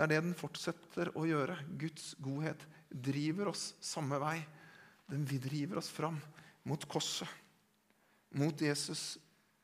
Det 0.00 0.06
er 0.06 0.14
det 0.14 0.20
den 0.24 0.32
fortsetter 0.32 1.10
å 1.12 1.26
gjøre. 1.28 1.58
Guds 1.76 2.14
godhet 2.24 2.62
driver 2.88 3.50
oss 3.50 3.74
samme 3.84 4.16
vei. 4.16 4.38
Den 5.12 5.26
driver 5.28 5.76
oss 5.76 5.90
fram 5.92 6.16
mot 6.64 6.86
korset, 6.88 7.28
mot 8.32 8.62
Jesus, 8.64 9.18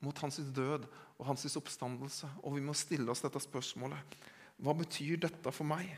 mot 0.05 0.18
hans 0.20 0.37
død 0.53 0.85
og 1.16 1.22
hans 1.25 1.57
oppstandelse. 1.57 2.29
Og 2.44 2.59
vi 2.59 2.64
må 2.66 2.75
stille 2.77 3.09
oss 3.09 3.25
dette 3.25 3.40
spørsmålet. 3.40 4.18
Hva 4.61 4.75
betyr 4.77 5.22
dette 5.22 5.53
for 5.57 5.64
meg? 5.70 5.88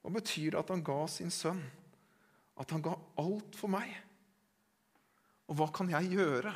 Hva 0.00 0.14
betyr 0.14 0.54
det 0.54 0.60
at 0.62 0.72
han 0.72 0.84
ga 0.86 0.96
sin 1.12 1.28
sønn? 1.28 1.60
At 2.56 2.72
han 2.72 2.80
ga 2.86 2.94
alt 3.20 3.58
for 3.60 3.68
meg? 3.74 3.90
Og 5.52 5.58
hva 5.60 5.66
kan 5.76 5.92
jeg 5.92 6.14
gjøre? 6.14 6.54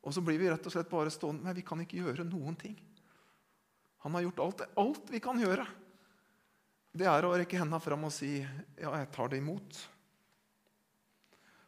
Og 0.00 0.16
så 0.16 0.24
blir 0.24 0.40
vi 0.40 0.48
rett 0.48 0.64
og 0.64 0.72
slett 0.72 0.88
bare 0.88 1.12
stående 1.12 1.44
Men 1.44 1.58
vi 1.60 1.66
kan 1.68 1.84
ikke 1.84 2.00
gjøre 2.00 2.24
noen 2.24 2.56
ting. 2.56 2.80
Han 4.06 4.16
har 4.16 4.24
gjort 4.30 4.42
alt, 4.46 4.64
alt 4.80 5.12
vi 5.12 5.20
kan 5.20 5.44
gjøre. 5.44 5.68
Det 6.98 7.06
er 7.06 7.26
å 7.26 7.34
rekke 7.36 7.58
hendene 7.60 7.78
fram 7.78 8.08
og 8.08 8.12
si 8.12 8.40
'Ja, 8.40 8.90
jeg 8.98 9.12
tar 9.12 9.28
det 9.28 9.38
imot'. 9.38 9.88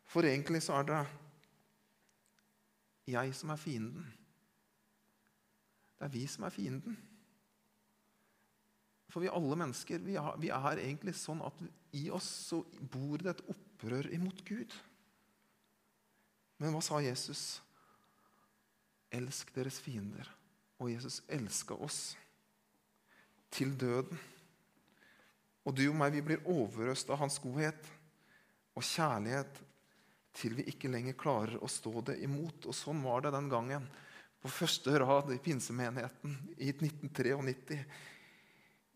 For 0.04 0.22
egentlig 0.22 0.62
så 0.62 0.80
er 0.80 0.82
det 0.82 1.06
jeg 3.06 3.34
som 3.34 3.50
er 3.50 3.56
fienden. 3.56 4.12
Det 5.98 6.04
er 6.04 6.08
vi 6.08 6.26
som 6.26 6.44
er 6.44 6.50
fienden. 6.50 6.96
For 9.08 9.20
vi 9.20 9.28
alle 9.28 9.56
mennesker 9.56 9.98
vi 9.98 10.16
er, 10.16 10.36
vi 10.38 10.48
er 10.48 10.82
egentlig 10.82 11.14
sånn 11.14 11.42
at 11.42 11.62
i 11.92 12.10
oss 12.10 12.28
så 12.48 12.62
bor 12.90 13.18
det 13.18 13.30
et 13.30 13.44
opprør 13.48 14.10
imot 14.12 14.44
Gud. 14.44 14.74
Men 16.58 16.72
hva 16.72 16.82
sa 16.82 16.98
Jesus? 16.98 17.62
Elsk 19.12 19.54
deres 19.54 19.80
fiender. 19.80 20.26
Og 20.78 20.90
Jesus 20.90 21.22
elska 21.28 21.74
oss 21.74 22.16
til 23.50 23.76
døden. 23.78 24.18
Og 25.70 25.76
du 25.78 25.84
og 25.86 25.94
meg, 26.00 26.16
vi 26.16 26.24
blir 26.26 26.46
overøst 26.50 27.12
av 27.14 27.20
hans 27.20 27.36
godhet 27.38 27.84
og 28.74 28.82
kjærlighet 28.82 29.60
til 30.34 30.56
vi 30.58 30.64
ikke 30.72 30.90
lenger 30.90 31.14
klarer 31.18 31.60
å 31.62 31.68
stå 31.70 31.92
det 32.08 32.16
imot. 32.26 32.66
Og 32.66 32.74
sånn 32.74 33.02
var 33.04 33.22
det 33.22 33.30
den 33.36 33.46
gangen 33.52 33.86
på 34.42 34.50
første 34.50 34.96
rad 34.98 35.30
i 35.30 35.38
pinsemenigheten 35.42 36.34
i 36.58 36.72
1993 36.72 37.78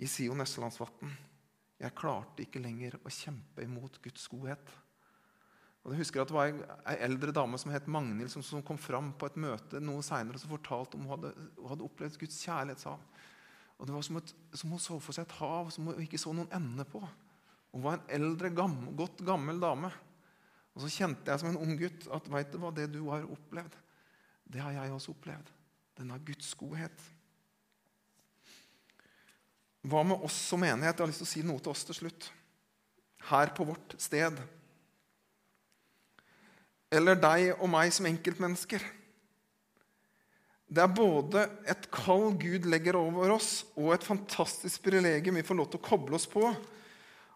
i 0.03 0.09
Sion 0.11 0.43
Østlandsvatn. 0.43 1.13
Jeg 1.79 1.95
klarte 1.95 2.43
ikke 2.43 2.63
lenger 2.65 2.97
å 3.05 3.13
kjempe 3.13 3.63
imot 3.63 4.01
Guds 4.03 4.27
godhet. 4.33 4.73
Og 5.85 5.93
jeg 5.93 6.01
husker 6.01 6.25
at 6.25 6.33
Det 6.33 6.35
var 6.35 6.59
ei 6.91 6.97
eldre 7.07 7.35
dame 7.37 7.61
som 7.61 7.71
het 7.71 7.87
Magnhild, 7.87 8.33
som, 8.33 8.43
som, 8.43 8.65
kom 8.67 8.81
fram 8.81 9.13
på 9.15 9.29
et 9.31 9.39
møte 9.39 9.83
noe 9.85 10.03
senere 10.03 10.41
og 10.41 10.57
fortalte 10.57 10.99
om 10.99 11.07
hun 11.07 11.15
hadde, 11.15 11.35
hun 11.61 11.71
hadde 11.71 11.87
opplevd 11.87 12.19
Guds 12.19 12.41
kjærlighet 12.41 12.83
kjærlighetshav. 12.83 13.31
Og 13.79 13.87
Det 13.87 13.95
var 13.95 14.05
som, 14.07 14.19
et, 14.21 14.35
som, 14.55 14.71
hun 14.71 14.83
så 14.83 14.99
for 15.03 15.17
seg 15.17 15.27
et 15.27 15.39
hav 15.41 15.71
som 15.75 15.89
hun 15.91 16.03
ikke 16.05 16.21
så 16.21 16.33
noen 16.35 16.53
ende 16.55 16.87
på. 16.89 17.03
Hun 17.75 17.83
var 17.83 17.99
en 17.99 18.13
eldre, 18.21 18.53
gammel, 18.55 18.93
godt 18.97 19.25
gammel 19.27 19.59
dame. 19.61 19.91
Og 20.75 20.85
så 20.85 20.91
kjente 20.91 21.31
jeg 21.31 21.43
som 21.43 21.51
en 21.51 21.61
ung 21.63 21.75
gutt 21.79 22.07
at 22.15 22.31
vet 22.31 22.53
du 22.53 22.61
hva, 22.63 22.71
det 22.75 22.87
du 22.95 23.03
har 23.11 23.27
opplevd, 23.31 23.77
det 24.51 24.63
har 24.63 24.75
jeg 24.77 24.95
også 24.95 25.15
opplevd. 25.15 25.51
Denne 25.99 26.19
Guds 26.27 26.49
godhet. 26.59 27.05
Hva 29.85 30.03
med 30.07 30.25
oss 30.27 30.37
som 30.49 30.63
menighet? 30.63 30.97
Jeg 30.97 31.05
har 31.05 31.11
lyst 31.11 31.23
til 31.23 31.29
å 31.29 31.33
si 31.35 31.45
noe 31.47 31.63
til 31.63 31.75
oss 31.75 31.85
til 31.87 31.99
slutt. 31.99 32.29
Her 33.31 33.53
på 33.57 33.67
vårt 33.69 33.95
sted. 34.03 34.39
Eller 36.95 37.19
deg 37.19 37.53
og 37.59 37.69
meg 37.71 37.93
som 37.95 38.09
enkeltmennesker. 38.09 38.83
Det 40.65 40.81
er 40.81 40.97
både 40.97 41.45
et 41.69 41.89
kall 41.93 42.33
Gud 42.41 42.67
legger 42.71 42.97
over 42.99 43.35
oss, 43.37 43.65
og 43.77 43.93
et 43.95 44.07
fantastisk 44.07 44.83
privilegium 44.87 45.37
vi 45.37 45.45
får 45.47 45.59
lov 45.59 45.71
til 45.73 45.83
å 45.83 45.87
koble 45.87 46.17
oss 46.19 46.27
på. 46.31 46.49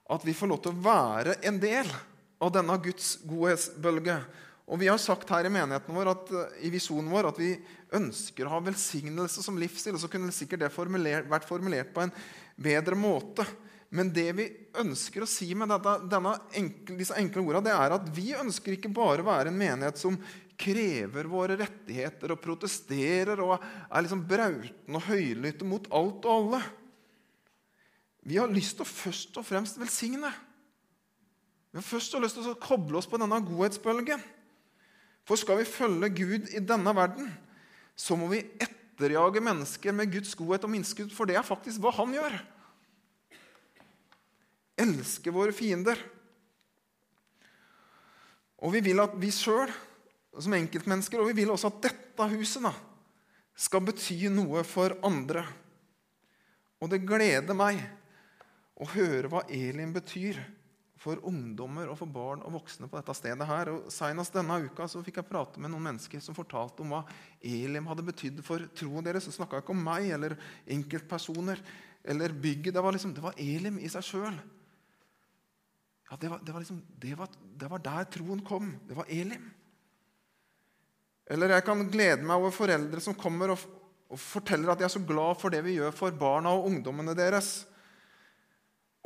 At 0.09 0.25
vi 0.25 0.35
får 0.37 0.49
lov 0.49 0.63
til 0.65 0.73
å 0.73 0.85
være 0.87 1.37
en 1.47 1.59
del 1.61 1.91
av 2.41 2.53
denne 2.55 2.79
Guds 2.81 3.19
godhetsbølge. 3.29 4.17
Og 4.69 4.81
Vi 4.81 4.89
har 4.89 5.01
sagt 5.01 5.31
her 5.33 5.47
i 5.49 5.53
menigheten 5.53 5.97
vår, 5.97 6.11
at, 6.13 6.33
i 6.65 6.73
visjonen 6.73 7.09
vår 7.13 7.31
at 7.31 7.39
vi 7.41 7.55
ønsker 7.97 8.45
å 8.45 8.53
ha 8.57 8.65
velsignelse 8.65 9.45
som 9.45 9.57
livsstil. 9.61 9.97
og 9.97 10.03
Så 10.03 10.11
kunne 10.13 10.33
sikkert 10.33 10.65
det 10.65 10.75
formulert, 10.75 11.29
vært 11.29 11.49
formulert 11.49 11.95
på 11.95 12.05
en 12.05 12.13
bedre 12.57 12.97
måte. 12.99 13.47
Men 13.89 14.11
det 14.13 14.29
vi 14.37 14.49
ønsker 14.77 15.25
å 15.25 15.31
si 15.31 15.55
med 15.57 15.73
dette, 15.73 15.95
enkle, 16.61 16.99
disse 16.99 17.17
enkle 17.17 17.45
ordene, 17.47 17.65
det 17.71 17.77
er 17.77 17.97
at 17.97 18.11
vi 18.13 18.35
ønsker 18.37 18.77
ikke 18.77 18.93
bare 18.93 19.25
å 19.25 19.29
være 19.31 19.49
en 19.53 19.57
menighet 19.57 20.01
som 20.01 20.19
krever 20.59 21.29
våre 21.31 21.57
rettigheter 21.61 22.35
og 22.35 22.41
protesterer 22.43 23.41
og 23.45 23.55
er 23.59 24.05
liksom 24.05 24.25
brautende 24.27 24.99
og 24.99 25.07
høylytte 25.07 25.67
mot 25.69 25.87
alt 25.95 26.27
og 26.27 26.35
alle. 26.35 26.61
Vi 28.29 28.37
har 28.37 28.51
lyst 28.51 28.77
til 28.77 28.85
å 28.85 28.91
først 28.91 29.39
og 29.41 29.47
fremst 29.47 29.79
velsigne. 29.81 30.33
Vi 31.71 31.79
har 31.79 31.87
først 31.87 32.17
og 32.17 32.25
lyst 32.25 32.37
til 32.41 32.51
å 32.51 32.59
koble 32.61 32.99
oss 32.99 33.09
på 33.09 33.21
denne 33.21 33.39
godhetsbølgen. 33.45 34.21
For 35.29 35.39
skal 35.41 35.61
vi 35.61 35.69
følge 35.69 36.11
Gud 36.17 36.53
i 36.57 36.61
denne 36.65 36.93
verden, 36.97 37.29
så 37.99 38.17
må 38.17 38.31
vi 38.31 38.47
etterjage 38.63 39.43
mennesker 39.45 39.93
med 39.93 40.13
Guds 40.13 40.33
godhet 40.39 40.65
og 40.65 40.73
minnskudd, 40.73 41.13
for 41.13 41.29
det 41.29 41.37
er 41.37 41.47
faktisk 41.47 41.83
hva 41.85 41.93
han 41.99 42.15
gjør. 42.17 42.39
Elske 44.79 45.35
våre 45.35 45.53
fiender. 45.53 46.01
Og 48.65 48.73
vi 48.75 48.83
vil 48.89 49.03
at 49.03 49.15
vi 49.21 49.31
sjøl, 49.35 49.71
som 50.45 50.55
enkeltmennesker, 50.57 51.21
og 51.21 51.31
vi 51.31 51.41
vil 51.43 51.53
også 51.53 51.71
at 51.73 51.81
dette 51.89 52.29
huset 52.35 52.65
da, 52.65 52.75
skal 53.59 53.83
bety 53.87 54.29
noe 54.31 54.63
for 54.67 54.95
andre. 55.07 55.43
Og 56.79 56.91
det 56.93 57.03
gleder 57.07 57.57
meg 57.59 57.81
å 58.79 58.87
høre 58.93 59.31
hva 59.33 59.43
Elin 59.51 59.91
betyr 59.95 60.39
for 60.99 61.21
ungdommer 61.27 61.91
og 61.91 61.99
for 62.01 62.11
barn 62.11 62.43
og 62.47 62.57
voksne 62.57 62.89
på 62.91 62.99
dette 62.99 63.15
stedet. 63.15 63.47
her. 63.47 63.71
Og 63.71 63.91
Senest 63.93 64.35
denne 64.35 64.59
uka 64.67 64.89
så 64.91 65.03
fikk 65.07 65.21
jeg 65.21 65.31
prate 65.31 65.63
med 65.63 65.71
noen 65.73 65.91
mennesker 65.91 66.23
som 66.23 66.37
fortalte 66.37 66.83
om 66.83 66.95
hva 66.95 67.05
Elim 67.43 67.87
hadde 67.91 68.07
betydd 68.07 68.43
for 68.47 68.67
troen 68.79 69.07
deres. 69.07 69.27
Så 69.27 69.35
snakka 69.35 69.63
ikke 69.63 69.75
om 69.75 69.83
meg 69.83 70.11
eller 70.15 70.37
enkeltpersoner 70.67 71.63
eller 72.05 72.35
bygget. 72.35 72.75
Det 72.75 72.83
var, 72.83 72.95
liksom, 72.95 73.15
det 73.15 73.25
var 73.25 73.39
Elim 73.39 73.79
i 73.79 73.91
seg 73.91 74.07
sjøl. 74.07 74.41
Ja, 76.09 76.17
det 76.17 76.33
det, 76.47 76.55
liksom, 76.57 76.83
det, 76.99 77.15
det 77.61 77.71
var 77.71 77.83
der 77.85 78.11
troen 78.11 78.43
kom. 78.47 78.75
Det 78.89 78.97
var 78.99 79.11
Elim. 79.13 79.51
Eller 81.29 81.53
jeg 81.57 81.65
kan 81.67 81.83
glede 81.93 82.25
meg 82.25 82.41
over 82.41 82.55
foreldre 82.55 83.03
som 83.05 83.17
kommer 83.19 83.53
og, 83.53 83.65
og 84.09 84.21
forteller 84.21 84.73
at 84.73 84.81
de 84.81 84.87
er 84.89 84.93
så 84.93 85.03
glad 85.05 85.37
for 85.41 85.53
det 85.53 85.61
vi 85.67 85.77
gjør 85.77 85.93
for 85.97 86.15
barna 86.17 86.55
og 86.57 86.71
ungdommene 86.71 87.17
deres 87.17 87.67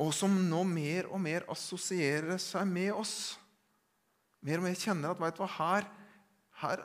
og 0.01 0.11
som 0.15 0.33
nå 0.49 0.63
mer 0.67 1.07
og 1.11 1.21
mer 1.21 1.45
assosierer 1.51 2.39
seg 2.41 2.65
med 2.69 2.91
oss. 2.95 3.35
Mer 4.43 4.59
og 4.59 4.67
mer 4.67 4.79
kjenner 4.79 5.13
at 5.13 5.21
vet 5.21 5.37
du 5.37 5.43
hva, 5.43 5.51
her, 5.59 5.87
her 6.63 6.83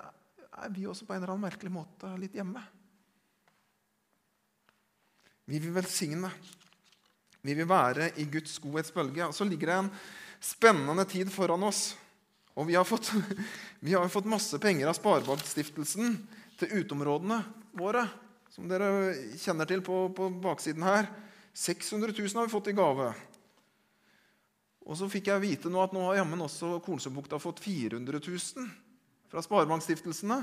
er 0.59 0.75
vi 0.75 0.87
også 0.87 1.07
på 1.07 1.15
en 1.15 1.23
eller 1.23 1.35
annen 1.35 1.47
merkelig 1.49 1.73
måte 1.73 2.11
litt 2.21 2.37
hjemme. 2.37 2.63
Vi 5.49 5.61
vil 5.65 5.73
velsigne. 5.73 6.31
Vi 7.41 7.55
vil 7.57 7.69
være 7.71 8.11
i 8.21 8.27
Guds 8.29 8.59
godhetsbølge. 8.61 9.31
Og 9.31 9.35
så 9.35 9.47
ligger 9.49 9.71
det 9.71 9.79
en 9.81 9.91
spennende 10.45 11.07
tid 11.09 11.33
foran 11.33 11.65
oss. 11.65 11.95
Og 12.59 12.67
vi 12.67 12.75
har 12.75 12.87
fått, 12.87 13.13
vi 13.87 13.95
har 13.95 14.09
fått 14.11 14.27
masse 14.31 14.59
penger 14.59 14.91
av 14.91 14.99
Sparebankstiftelsen 14.99 16.17
til 16.59 16.75
uteområdene 16.81 17.39
våre, 17.79 18.03
som 18.51 18.67
dere 18.67 19.15
kjenner 19.39 19.69
til 19.71 19.85
på, 19.87 20.09
på 20.11 20.31
baksiden 20.43 20.83
her. 20.83 21.07
600 21.55 22.15
000 22.17 22.35
har 22.35 22.49
vi 22.49 22.55
fått 22.55 22.71
i 22.73 22.75
gave. 22.77 23.13
Og 24.89 24.97
så 24.99 25.07
fikk 25.13 25.29
jeg 25.31 25.45
vite 25.45 25.71
nå 25.71 25.83
at 25.85 25.95
nå 25.95 26.03
har 26.07 26.23
jammen 26.23 26.43
også 26.47 26.79
Kornsjøbukta 26.83 27.39
fått 27.43 27.61
400 27.63 28.23
000 28.25 28.71
fra 29.29 29.43
Sparebankstiftelsene. 29.45 30.39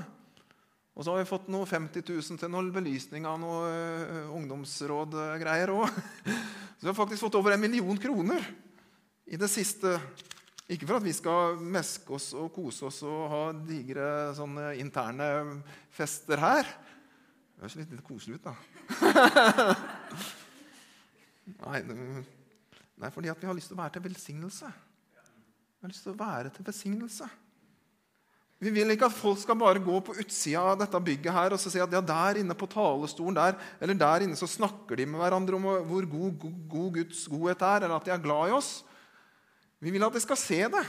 Og 0.95 1.03
så 1.03 1.11
har 1.11 1.19
vi 1.19 1.27
fått 1.27 1.49
noe 1.51 1.67
50 1.67 2.05
000 2.07 2.39
til 2.39 2.51
noe 2.53 2.71
belysning 2.71 3.25
av 3.27 3.39
noe 3.41 3.71
uh, 3.71 4.35
ungdomsrådgreier 4.37 5.73
òg. 5.73 5.97
Så 6.77 6.85
vi 6.85 6.91
har 6.91 6.95
faktisk 6.95 7.25
fått 7.25 7.35
over 7.39 7.55
en 7.55 7.63
million 7.63 7.99
kroner 7.99 8.45
i 9.27 9.39
det 9.39 9.49
siste. 9.51 9.97
Ikke 10.65 10.87
for 10.89 10.97
at 10.97 11.05
vi 11.05 11.13
skal 11.13 11.59
meske 11.61 12.15
oss 12.17 12.31
og 12.33 12.49
kose 12.55 12.87
oss 12.87 13.03
og 13.05 13.27
ha 13.29 13.41
digre 13.67 14.07
sånne 14.33 14.71
interne 14.81 15.27
fester 15.93 16.41
her. 16.41 16.65
Det 17.55 17.61
høres 17.61 17.77
litt, 17.77 17.91
litt 17.93 18.07
koselig 18.07 18.39
ut, 18.39 18.49
da. 18.49 18.55
Nei, 21.45 21.79
nei, 21.85 23.09
fordi 23.13 23.29
at 23.29 23.37
vi 23.37 23.45
har 23.45 23.53
lyst 23.53 23.69
til 23.69 23.77
å 23.77 23.83
være 23.83 23.93
til 23.93 24.03
velsignelse. 24.07 24.65
Vi 24.65 25.85
har 25.85 25.91
lyst 25.91 26.07
til 26.07 26.15
å 26.15 26.17
være 26.17 26.49
til 26.55 26.65
velsignelse. 26.65 27.27
Vi 28.65 28.71
vil 28.73 28.93
ikke 28.95 29.05
at 29.11 29.13
folk 29.13 29.37
skal 29.37 29.59
bare 29.59 29.83
gå 29.83 29.99
på 30.07 30.15
utsida 30.23 30.63
av 30.71 30.79
dette 30.79 31.01
bygget 31.05 31.35
her 31.35 31.53
og 31.53 31.61
så 31.61 31.69
si 31.69 31.81
at 31.83 31.91
ja, 31.93 32.01
der 32.01 32.39
inne 32.41 32.55
på 32.57 32.69
talerstolen 32.71 33.37
der, 33.37 33.59
eller 33.83 33.99
der 33.99 34.25
inne 34.25 34.39
så 34.39 34.49
snakker 34.49 34.97
de 34.97 35.05
med 35.11 35.21
hverandre 35.21 35.59
om 35.59 35.67
hvor 35.85 36.07
god, 36.15 36.33
god, 36.47 36.59
god 36.71 36.89
Guds 36.97 37.25
godhet 37.29 37.65
er, 37.67 37.85
eller 37.85 37.97
at 37.99 38.09
de 38.09 38.15
er 38.15 38.25
glad 38.25 38.49
i 38.49 38.57
oss. 38.57 38.71
Vi 39.79 39.91
vil 39.91 40.03
at 40.05 40.13
de 40.15 40.21
skal 40.23 40.39
se 40.39 40.61
det. 40.71 40.85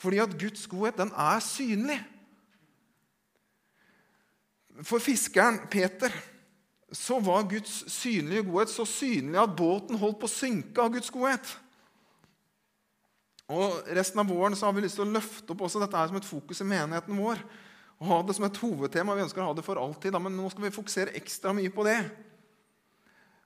Fordi 0.00 0.20
at 0.20 0.36
Guds 0.38 0.66
godhet, 0.66 0.98
den 0.98 1.12
er 1.16 1.40
synlig. 1.40 1.98
For 4.82 4.98
fiskeren 4.98 5.60
Peter 5.70 6.12
så 6.94 7.18
var 7.22 7.46
Guds 7.50 7.92
synlige 7.92 8.44
godhet 8.46 8.70
så 8.70 8.84
synlig 8.86 9.38
at 9.40 9.54
båten 9.56 9.98
holdt 9.98 10.18
på 10.20 10.28
å 10.28 10.34
synke 10.34 10.82
av 10.82 10.92
Guds 10.94 11.10
godhet. 11.14 11.54
Og 13.54 13.84
Resten 13.96 14.22
av 14.22 14.30
våren 14.30 14.56
så 14.56 14.66
har 14.66 14.76
vi 14.76 14.84
lyst 14.84 14.98
til 14.98 15.06
å 15.06 15.14
løfte 15.14 15.52
opp 15.52 15.64
også 15.66 15.82
dette 15.82 15.98
her 15.98 16.10
som 16.10 16.18
et 16.18 16.28
fokus 16.28 16.62
i 16.64 16.68
menigheten 16.68 17.18
vår. 17.18 17.42
og 18.00 18.06
Ha 18.08 18.20
det 18.22 18.36
som 18.36 18.46
et 18.46 18.60
hovedtema. 18.62 19.16
Vi 19.16 19.26
ønsker 19.26 19.42
å 19.42 19.50
ha 19.50 19.56
det 19.56 19.66
for 19.66 19.80
alltid, 19.80 20.16
men 20.20 20.36
nå 20.36 20.48
skal 20.50 20.66
vi 20.66 20.74
fokusere 20.74 21.16
ekstra 21.18 21.52
mye 21.56 21.72
på 21.74 21.84
det. 21.86 21.98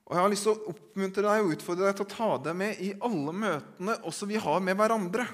Og 0.09 0.15
Jeg 0.17 0.23
har 0.23 0.31
lyst 0.33 0.47
til 0.47 0.55
å 0.55 0.71
oppmuntre 0.71 1.21
deg 1.21 1.43
og 1.43 1.51
utfordre 1.53 1.85
deg 1.85 1.97
til 1.99 2.07
å 2.07 2.13
ta 2.15 2.29
deg 2.47 2.55
med 2.57 2.79
i 2.81 2.89
alle 3.05 3.33
møtene 3.45 3.97
også 4.09 4.25
vi 4.29 4.39
har 4.41 4.63
med 4.65 4.77
hverandre. 4.79 5.25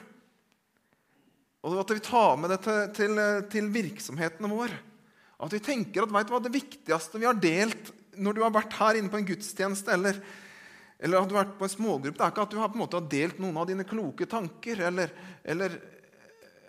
Og 1.65 1.77
at 1.79 1.93
vi 1.95 2.03
tar 2.03 2.35
med 2.41 2.51
det 2.51 2.57
til, 2.65 2.81
til, 2.97 3.21
til 3.53 3.69
virksomhetene 3.71 4.51
våre. 4.51 4.75
At 5.39 5.55
vi 5.55 5.61
tenker 5.63 6.03
at 6.03 6.11
vet 6.11 6.27
du 6.27 6.35
hva, 6.35 6.41
det 6.43 6.51
viktigste 6.51 7.21
vi 7.21 7.27
har 7.27 7.39
delt 7.39 7.93
når 8.19 8.35
du 8.35 8.43
har 8.43 8.53
vært 8.55 8.75
her 8.75 8.99
inne 8.99 9.11
på 9.11 9.19
en 9.21 9.27
gudstjeneste 9.27 9.95
eller, 9.95 10.19
eller 10.99 11.23
at 11.23 11.31
du 11.31 11.35
har 11.35 11.45
vært 11.45 11.57
på 11.59 11.67
en 11.67 11.73
smågruppe, 11.73 12.19
det 12.19 12.27
er 12.27 12.35
ikke 12.35 12.45
at 12.45 12.53
du 12.53 12.59
har 12.59 12.71
på 12.71 12.77
en 12.77 12.83
måte 12.85 13.03
delt 13.11 13.41
noen 13.43 13.59
av 13.59 13.67
dine 13.71 13.88
kloke 13.88 14.27
tanker 14.31 14.85
eller, 14.91 15.11
eller, 15.43 15.75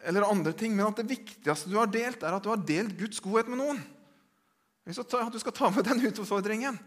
eller, 0.06 0.30
andre 0.30 0.54
ting, 0.58 0.74
men 0.78 0.88
at 0.88 1.02
det 1.02 1.10
viktigste 1.10 1.70
du 1.70 1.78
har 1.78 1.90
delt, 1.90 2.22
er 2.22 2.38
at 2.38 2.46
du 2.46 2.50
har 2.54 2.66
delt 2.70 2.94
Guds 2.98 3.22
godhet 3.22 3.50
med 3.50 3.62
noen. 3.62 3.82
At 4.86 5.34
du 5.34 5.38
skal 5.42 5.54
ta 5.54 5.70
med 5.74 5.86
den 5.86 6.06
utfordringen. 6.06 6.78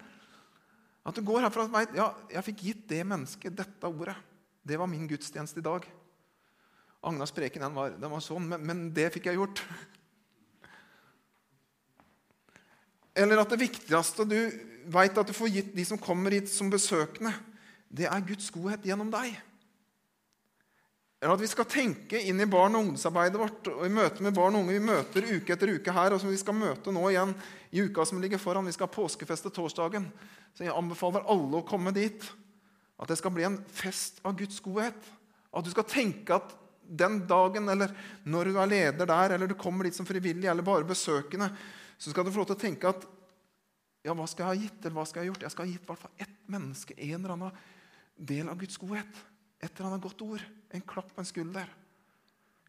At 1.10 1.18
du 1.18 1.26
går 1.26 1.42
herfra 1.42 1.66
og 1.66 1.74
vet 1.74 1.96
ja, 1.98 2.12
jeg 2.30 2.46
fikk 2.52 2.66
gitt 2.68 2.84
det 2.92 3.02
mennesket 3.08 3.56
dette 3.58 3.90
ordet. 3.90 4.14
Det 4.62 4.78
var 4.78 4.90
min 4.92 5.08
gudstjeneste 5.10 5.64
i 5.64 5.66
dag. 5.66 5.88
Agnas 7.10 7.34
preken 7.34 7.64
den 7.64 7.74
var, 7.74 7.96
den 7.98 8.12
var 8.12 8.22
sånn, 8.22 8.46
men, 8.52 8.62
men 8.68 8.84
det 8.94 9.08
fikk 9.16 9.30
jeg 9.32 9.40
gjort. 9.40 9.64
Eller 13.18 13.42
at 13.42 13.50
det 13.52 13.62
viktigste 13.64 14.28
du 14.30 14.38
veit 14.90 15.18
at 15.18 15.28
du 15.28 15.36
får 15.36 15.54
gitt 15.54 15.72
de 15.76 15.86
som 15.88 16.00
kommer 16.02 16.36
hit 16.36 16.52
som 16.52 16.70
besøkende, 16.72 17.34
det 17.90 18.06
er 18.06 18.26
Guds 18.26 18.52
godhet 18.54 18.86
gjennom 18.86 19.10
deg. 19.14 19.34
Eller 21.20 21.36
at 21.36 21.42
vi 21.44 21.50
skal 21.52 21.68
tenke 21.68 22.20
inn 22.32 22.40
i 22.40 22.48
barn- 22.48 22.78
og 22.78 22.86
ungdomsarbeidet 22.86 23.40
vårt 23.42 23.68
og 23.74 23.82
i 23.84 23.92
møte 23.92 24.24
med 24.24 24.36
barn 24.38 24.56
og 24.56 24.64
unge 24.64 24.78
vi 24.78 24.84
møter 24.88 25.26
uke 25.28 25.52
etter 25.52 25.74
uke 25.76 25.92
her, 25.92 26.14
og 26.16 26.22
som 26.22 26.32
vi 26.32 26.40
skal 26.40 26.56
møte 26.56 26.94
nå 26.96 27.02
igjen 27.10 27.34
i 27.76 27.84
uka 27.84 28.06
som 28.08 28.22
ligger 28.24 28.40
foran. 28.40 28.70
Vi 28.70 28.76
skal 28.78 28.88
ha 28.88 28.94
påskefeste 28.94 29.52
torsdagen. 29.52 30.08
Så 30.56 30.64
jeg 30.64 30.76
anbefaler 30.76 31.28
alle 31.28 31.60
å 31.60 31.68
komme 31.68 31.92
dit. 31.96 32.24
At 33.00 33.12
det 33.12 33.20
skal 33.20 33.34
bli 33.36 33.44
en 33.48 33.60
fest 33.68 34.24
av 34.24 34.38
Guds 34.40 34.62
godhet. 34.64 35.12
At 35.52 35.68
du 35.68 35.72
skal 35.74 35.88
tenke 35.92 36.40
at 36.40 36.56
den 36.90 37.20
dagen, 37.28 37.68
eller 37.70 37.92
når 38.24 38.50
du 38.50 38.60
er 38.60 38.72
leder 38.72 39.10
der, 39.10 39.36
eller 39.36 39.52
du 39.52 39.58
kommer 39.60 39.86
dit 39.86 39.96
som 39.96 40.08
frivillig 40.08 40.48
eller 40.50 40.66
bare 40.66 40.88
besøkende, 40.88 41.52
så 42.00 42.14
skal 42.14 42.26
du 42.26 42.32
få 42.32 42.42
lov 42.42 42.50
til 42.54 42.58
å 42.58 42.64
tenke 42.64 42.90
at 42.90 43.04
ja, 44.08 44.16
hva 44.16 44.26
skal 44.30 44.46
jeg 44.46 44.50
ha 44.50 44.64
gitt, 44.64 44.80
eller 44.86 44.96
hva 44.96 45.06
skal 45.06 45.20
jeg 45.20 45.28
ha 45.28 45.34
gjort? 45.34 45.44
Jeg 45.44 45.54
skal 45.54 45.68
ha 45.68 45.74
gitt 45.74 45.84
i 45.84 45.90
hvert 45.92 46.04
fall 46.06 46.24
ett 46.24 46.38
menneske 46.50 46.96
en 46.96 47.18
eller 47.20 47.36
annen 47.36 47.60
del 48.32 48.50
av 48.50 48.60
Guds 48.62 48.80
godhet. 48.80 49.20
Et 49.60 49.72
eller 49.72 49.90
annet 49.90 50.04
godt 50.04 50.22
ord. 50.24 50.44
En 50.72 50.86
klapp 50.88 51.12
på 51.14 51.22
en 51.22 51.28
skulder. 51.28 51.72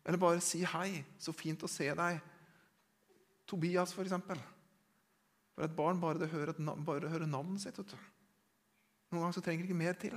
Eller 0.05 0.21
bare 0.21 0.43
si 0.45 0.63
hei. 0.67 1.05
Så 1.21 1.35
fint 1.37 1.63
å 1.63 1.71
se 1.71 1.89
deg. 1.95 2.21
Tobias, 3.51 3.95
for 3.95 4.07
eksempel. 4.07 4.41
For 5.55 5.67
et 5.67 5.77
barn 5.77 6.01
bare 6.03 6.23
det 6.23 6.31
hører, 6.33 6.55
et, 6.55 6.85
bare 6.87 7.11
hører 7.13 7.31
navnet 7.31 7.63
sitt. 7.63 7.79
vet 7.79 7.95
du. 7.95 8.09
Noen 9.11 9.27
ganger 9.27 9.39
så 9.39 9.45
trenger 9.45 9.65
det 9.65 9.71
ikke 9.71 9.83
mer 9.83 9.99
til. 10.01 10.17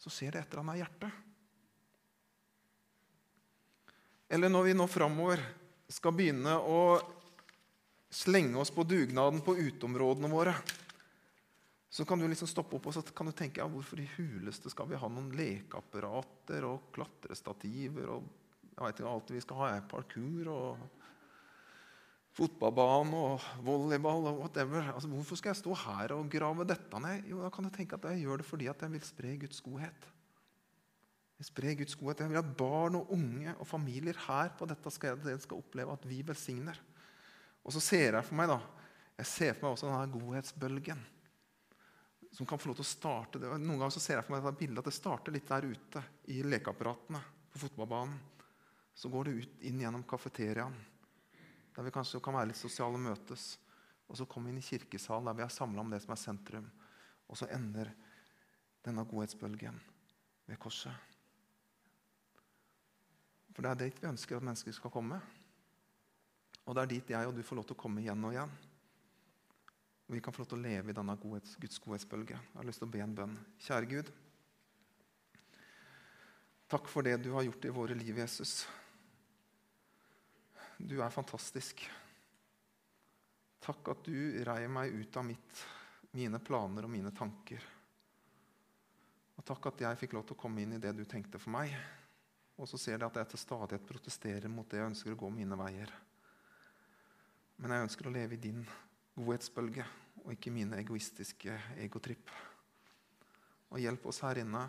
Så 0.00 0.12
ser 0.12 0.34
det 0.34 0.44
etter 0.44 0.62
han 0.62 0.72
i 0.74 0.80
hjertet. 0.80 1.26
Eller 4.30 4.50
når 4.50 4.68
vi 4.68 4.76
nå 4.78 4.86
framover 4.86 5.42
skal 5.90 6.14
begynne 6.14 6.54
å 6.62 7.00
slenge 8.10 8.58
oss 8.62 8.70
på 8.74 8.84
dugnaden 8.86 9.42
på 9.42 9.56
uteområdene 9.58 10.30
våre, 10.30 10.54
så 11.90 12.06
kan 12.06 12.20
du 12.20 12.28
liksom 12.30 12.46
stoppe 12.46 12.78
opp 12.78 12.86
og 12.86 12.94
så 12.94 13.02
kan 13.02 13.26
du 13.26 13.34
tenke 13.34 13.58
ja, 13.58 13.66
hvorfor 13.66 13.98
i 13.98 14.06
huleste 14.14 14.70
skal 14.70 14.86
vi 14.92 14.98
ha 15.00 15.08
noen 15.10 15.32
lekeapparater 15.34 16.66
og 16.68 16.92
klatrestativer 16.94 18.12
og 18.14 18.28
jeg 18.70 18.86
vet 18.86 19.00
ikke, 19.00 19.10
alt 19.10 19.32
vi 19.34 19.42
skal 19.44 19.58
ha, 19.60 19.66
er 19.74 19.88
parkour 19.90 20.46
og 20.54 20.84
fotballbane 22.38 23.18
og 23.18 23.48
volleyball 23.66 24.28
og 24.30 24.38
whatever. 24.44 24.86
Altså, 24.94 25.10
hvorfor 25.10 25.36
skal 25.36 25.52
jeg 25.52 25.60
stå 25.60 25.74
her 25.82 26.14
og 26.16 26.30
grave 26.32 26.64
dette 26.64 27.02
ned? 27.02 27.26
Jo, 27.28 27.42
da 27.44 27.50
kan 27.52 27.66
jeg 27.68 27.74
tenke 27.76 27.98
at 27.98 28.06
jeg 28.08 28.22
gjør 28.22 28.40
det 28.40 28.48
fordi 28.48 28.70
at 28.70 28.86
jeg 28.86 28.94
vil 28.94 29.04
spre 29.04 29.34
Guds 29.42 29.60
godhet. 29.66 30.08
Jeg 31.40 31.48
spre 31.50 31.74
Guds 31.76 31.98
godhet. 31.98 32.24
Jeg 32.24 32.32
vil 32.32 32.40
at 32.40 32.56
barn 32.56 32.96
og 33.02 33.12
unge 33.18 33.52
og 33.58 33.68
familier 33.68 34.16
her 34.28 34.54
på 34.56 34.68
dette 34.70 34.94
stedet 34.94 35.36
skal 35.44 35.60
oppleve 35.60 35.98
at 35.98 36.08
vi 36.08 36.22
velsigner. 36.24 36.80
Og 37.64 37.74
så 37.76 37.84
ser 37.84 38.16
jeg 38.16 38.24
for 38.24 38.38
meg 38.40 38.48
da, 38.48 38.60
jeg 39.20 39.28
ser 39.28 39.56
for 39.56 39.66
meg 39.66 39.74
også 39.76 39.90
denne 39.90 40.14
godhetsbølgen 40.14 41.08
som 42.30 42.46
kan 42.46 42.58
få 42.58 42.70
lov 42.70 42.78
til 42.78 42.86
å 42.86 42.90
starte. 42.90 43.38
det. 43.38 43.48
Noen 43.50 43.78
ganger 43.78 43.94
så 43.94 44.02
ser 44.02 44.18
jeg 44.18 44.26
for 44.26 44.36
meg 44.36 44.44
dette 44.44 44.60
bildet 44.60 44.82
at 44.82 44.90
det 44.90 44.96
starter 44.96 45.34
litt 45.34 45.48
der 45.48 45.66
ute 45.66 46.02
i 46.30 46.42
lekeapparatene 46.46 47.22
på 47.50 47.62
fotballbanen. 47.64 48.18
Så 48.94 49.08
går 49.10 49.24
det 49.24 49.34
ut 49.40 49.64
inn 49.66 49.80
gjennom 49.80 50.04
kafeteriaen, 50.04 50.74
der 51.74 51.86
vi 51.86 51.92
kanskje 51.94 52.20
kan 52.22 52.36
være 52.36 52.50
litt 52.50 52.60
sosiale 52.60 52.98
og 52.98 53.04
møtes. 53.06 53.54
Og 54.10 54.18
så 54.18 54.26
kommer 54.26 54.50
vi 54.50 54.56
inn 54.56 54.62
i 54.62 54.66
kirkesalen, 54.66 55.26
der 55.30 55.38
vi 55.38 55.46
er 55.46 55.54
samla 55.54 55.82
om 55.82 55.90
det 55.90 56.02
som 56.04 56.14
er 56.14 56.20
sentrum. 56.20 56.66
Og 57.30 57.38
så 57.38 57.48
ender 57.54 57.92
denne 58.84 59.06
godhetsbølgen 59.06 59.78
ved 60.50 60.58
korset. 60.60 60.94
For 63.54 63.62
det 63.64 63.70
er 63.70 63.80
dit 63.84 64.02
vi 64.02 64.10
ønsker 64.10 64.38
at 64.38 64.46
mennesker 64.46 64.74
skal 64.74 64.92
komme. 64.94 65.20
Og 66.66 66.76
det 66.76 66.82
er 66.82 66.92
dit 66.94 67.14
jeg 67.14 67.26
og 67.28 67.34
du 67.34 67.42
får 67.46 67.58
lov 67.58 67.66
til 67.70 67.78
å 67.78 67.82
komme 67.82 68.02
igjen 68.02 68.26
og 68.26 68.34
igjen. 68.34 68.52
Og 70.10 70.16
vi 70.16 70.20
kan 70.26 70.34
få 70.34 70.42
lov 70.42 70.48
til 70.50 70.58
å 70.58 70.64
leve 70.64 70.90
i 70.90 70.94
denne 70.96 71.14
godhets, 71.22 71.52
Guds 71.62 71.78
godhetsbølge. 71.78 72.34
Jeg 72.34 72.58
har 72.58 72.64
lyst 72.66 72.82
til 72.82 72.88
å 72.88 72.90
be 72.90 73.02
en 73.04 73.12
bønn. 73.14 73.36
Kjære 73.62 73.86
Gud. 73.92 74.08
Takk 76.74 76.90
for 76.90 77.06
det 77.06 77.12
du 77.22 77.28
har 77.36 77.46
gjort 77.46 77.68
i 77.68 77.70
våre 77.76 77.94
liv, 77.94 78.18
Jesus. 78.18 78.64
Du 80.82 80.96
er 80.98 81.14
fantastisk. 81.14 81.84
Takk 83.62 83.92
at 83.94 84.02
du 84.10 84.42
reier 84.50 84.74
meg 84.74 84.98
ut 84.98 85.20
av 85.22 85.28
mitt, 85.30 85.62
mine 86.18 86.42
planer 86.42 86.90
og 86.90 86.94
mine 86.96 87.14
tanker. 87.14 87.70
Og 89.38 89.46
takk 89.46 89.70
at 89.70 89.86
jeg 89.86 90.02
fikk 90.02 90.18
lov 90.18 90.26
til 90.26 90.40
å 90.40 90.42
komme 90.42 90.66
inn 90.66 90.74
i 90.74 90.82
det 90.82 90.90
du 90.98 91.06
tenkte 91.06 91.38
for 91.38 91.54
meg. 91.54 91.70
Og 92.58 92.66
så 92.66 92.82
ser 92.82 92.98
de 92.98 93.06
at 93.06 93.22
jeg 93.22 93.30
til 93.30 93.46
stadighet 93.46 93.86
protesterer 93.86 94.50
mot 94.50 94.66
det 94.66 94.82
jeg 94.82 94.90
ønsker 94.90 95.14
å 95.14 95.22
gå 95.22 95.30
mine 95.38 95.62
veier. 95.62 95.94
Men 97.62 97.78
jeg 97.78 97.92
ønsker 97.92 98.10
å 98.10 98.18
leve 98.18 98.34
i 98.34 98.46
din 98.50 98.64
godhetsbølge 99.16 99.86
og 100.24 100.32
ikke 100.34 100.52
mine 100.54 100.78
egoistiske 100.80 101.54
egotripp. 101.80 102.30
Og 103.70 103.80
hjelp 103.82 104.06
oss 104.10 104.20
her 104.24 104.42
inne 104.42 104.64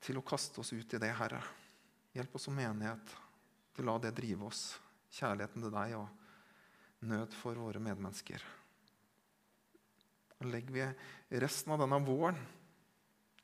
til 0.00 0.20
å 0.20 0.24
kaste 0.24 0.62
oss 0.62 0.72
ut 0.72 0.94
i 0.96 1.00
det, 1.00 1.10
Herre. 1.16 1.40
Hjelp 2.16 2.36
oss 2.36 2.48
som 2.48 2.56
menighet 2.56 3.12
til 3.76 3.84
å 3.84 3.92
la 3.92 3.98
det 4.04 4.14
drive 4.16 4.48
oss. 4.48 4.62
Kjærligheten 5.10 5.64
til 5.64 5.74
deg 5.74 5.96
og 5.98 7.06
nød 7.10 7.34
for 7.36 7.58
våre 7.58 7.82
medmennesker. 7.82 8.44
Legger 10.48 10.72
vi 10.72 11.38
resten 11.42 11.74
av 11.74 11.82
denne 11.82 12.00
våren 12.04 12.38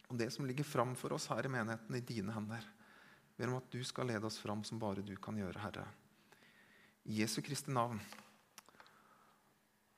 og 0.07 0.19
det 0.21 0.31
som 0.33 0.47
ligger 0.47 0.65
fram 0.65 0.95
for 0.97 1.17
oss 1.17 1.27
her 1.33 1.49
i 1.49 1.51
menigheten, 1.51 1.97
i 1.99 2.05
dine 2.05 2.33
hender. 2.33 2.63
Ber 3.37 3.51
om 3.51 3.59
at 3.59 3.73
du 3.73 3.83
skal 3.85 4.09
lede 4.09 4.29
oss 4.29 4.39
fram 4.41 4.63
som 4.65 4.79
bare 4.81 5.05
du 5.05 5.17
kan 5.21 5.37
gjøre, 5.37 5.61
Herre. 5.61 5.87
I 7.11 7.21
Jesu 7.21 7.41
Kristi 7.45 7.75
navn. 7.75 7.99